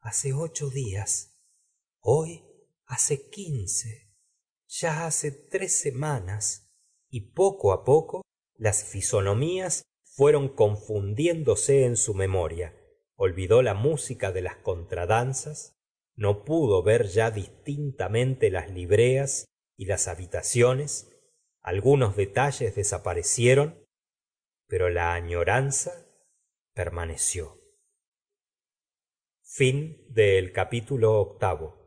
hace 0.06 0.34
ocho 0.34 0.70
días 0.70 1.36
hoy 2.00 2.46
hace 2.86 3.28
quince 3.32 4.14
ya 4.68 5.08
hace 5.08 5.32
tres 5.32 5.80
semanas 5.80 6.72
y 7.10 7.32
poco 7.32 7.74
á 7.74 7.84
poco 7.84 8.22
las 8.54 8.84
fisonomías 8.84 9.82
fueron 10.04 10.50
confundiéndose 10.50 11.86
en 11.86 11.98
su 11.98 12.14
memoria. 12.14 12.74
Olvidó 13.16 13.64
la 13.64 13.74
música 13.74 14.32
de 14.32 14.44
las 14.44 14.58
contradanzas 14.58 15.74
no 16.14 16.46
pudo 16.46 16.84
ver 16.84 17.08
ya 17.08 17.32
distintamente 17.32 18.52
las 18.52 18.70
libreas 18.70 19.46
y 19.76 19.86
las 19.86 20.08
habitaciones 20.08 21.10
algunos 21.62 22.16
detalles 22.16 22.76
desaparecieron 22.76 23.84
pero 24.68 24.90
la 24.90 25.16
añoranza 25.16 26.06
permaneció 26.76 27.65
fin 29.58 30.04
del 30.10 30.52
capítulo 30.52 31.14
octavo. 31.14 31.85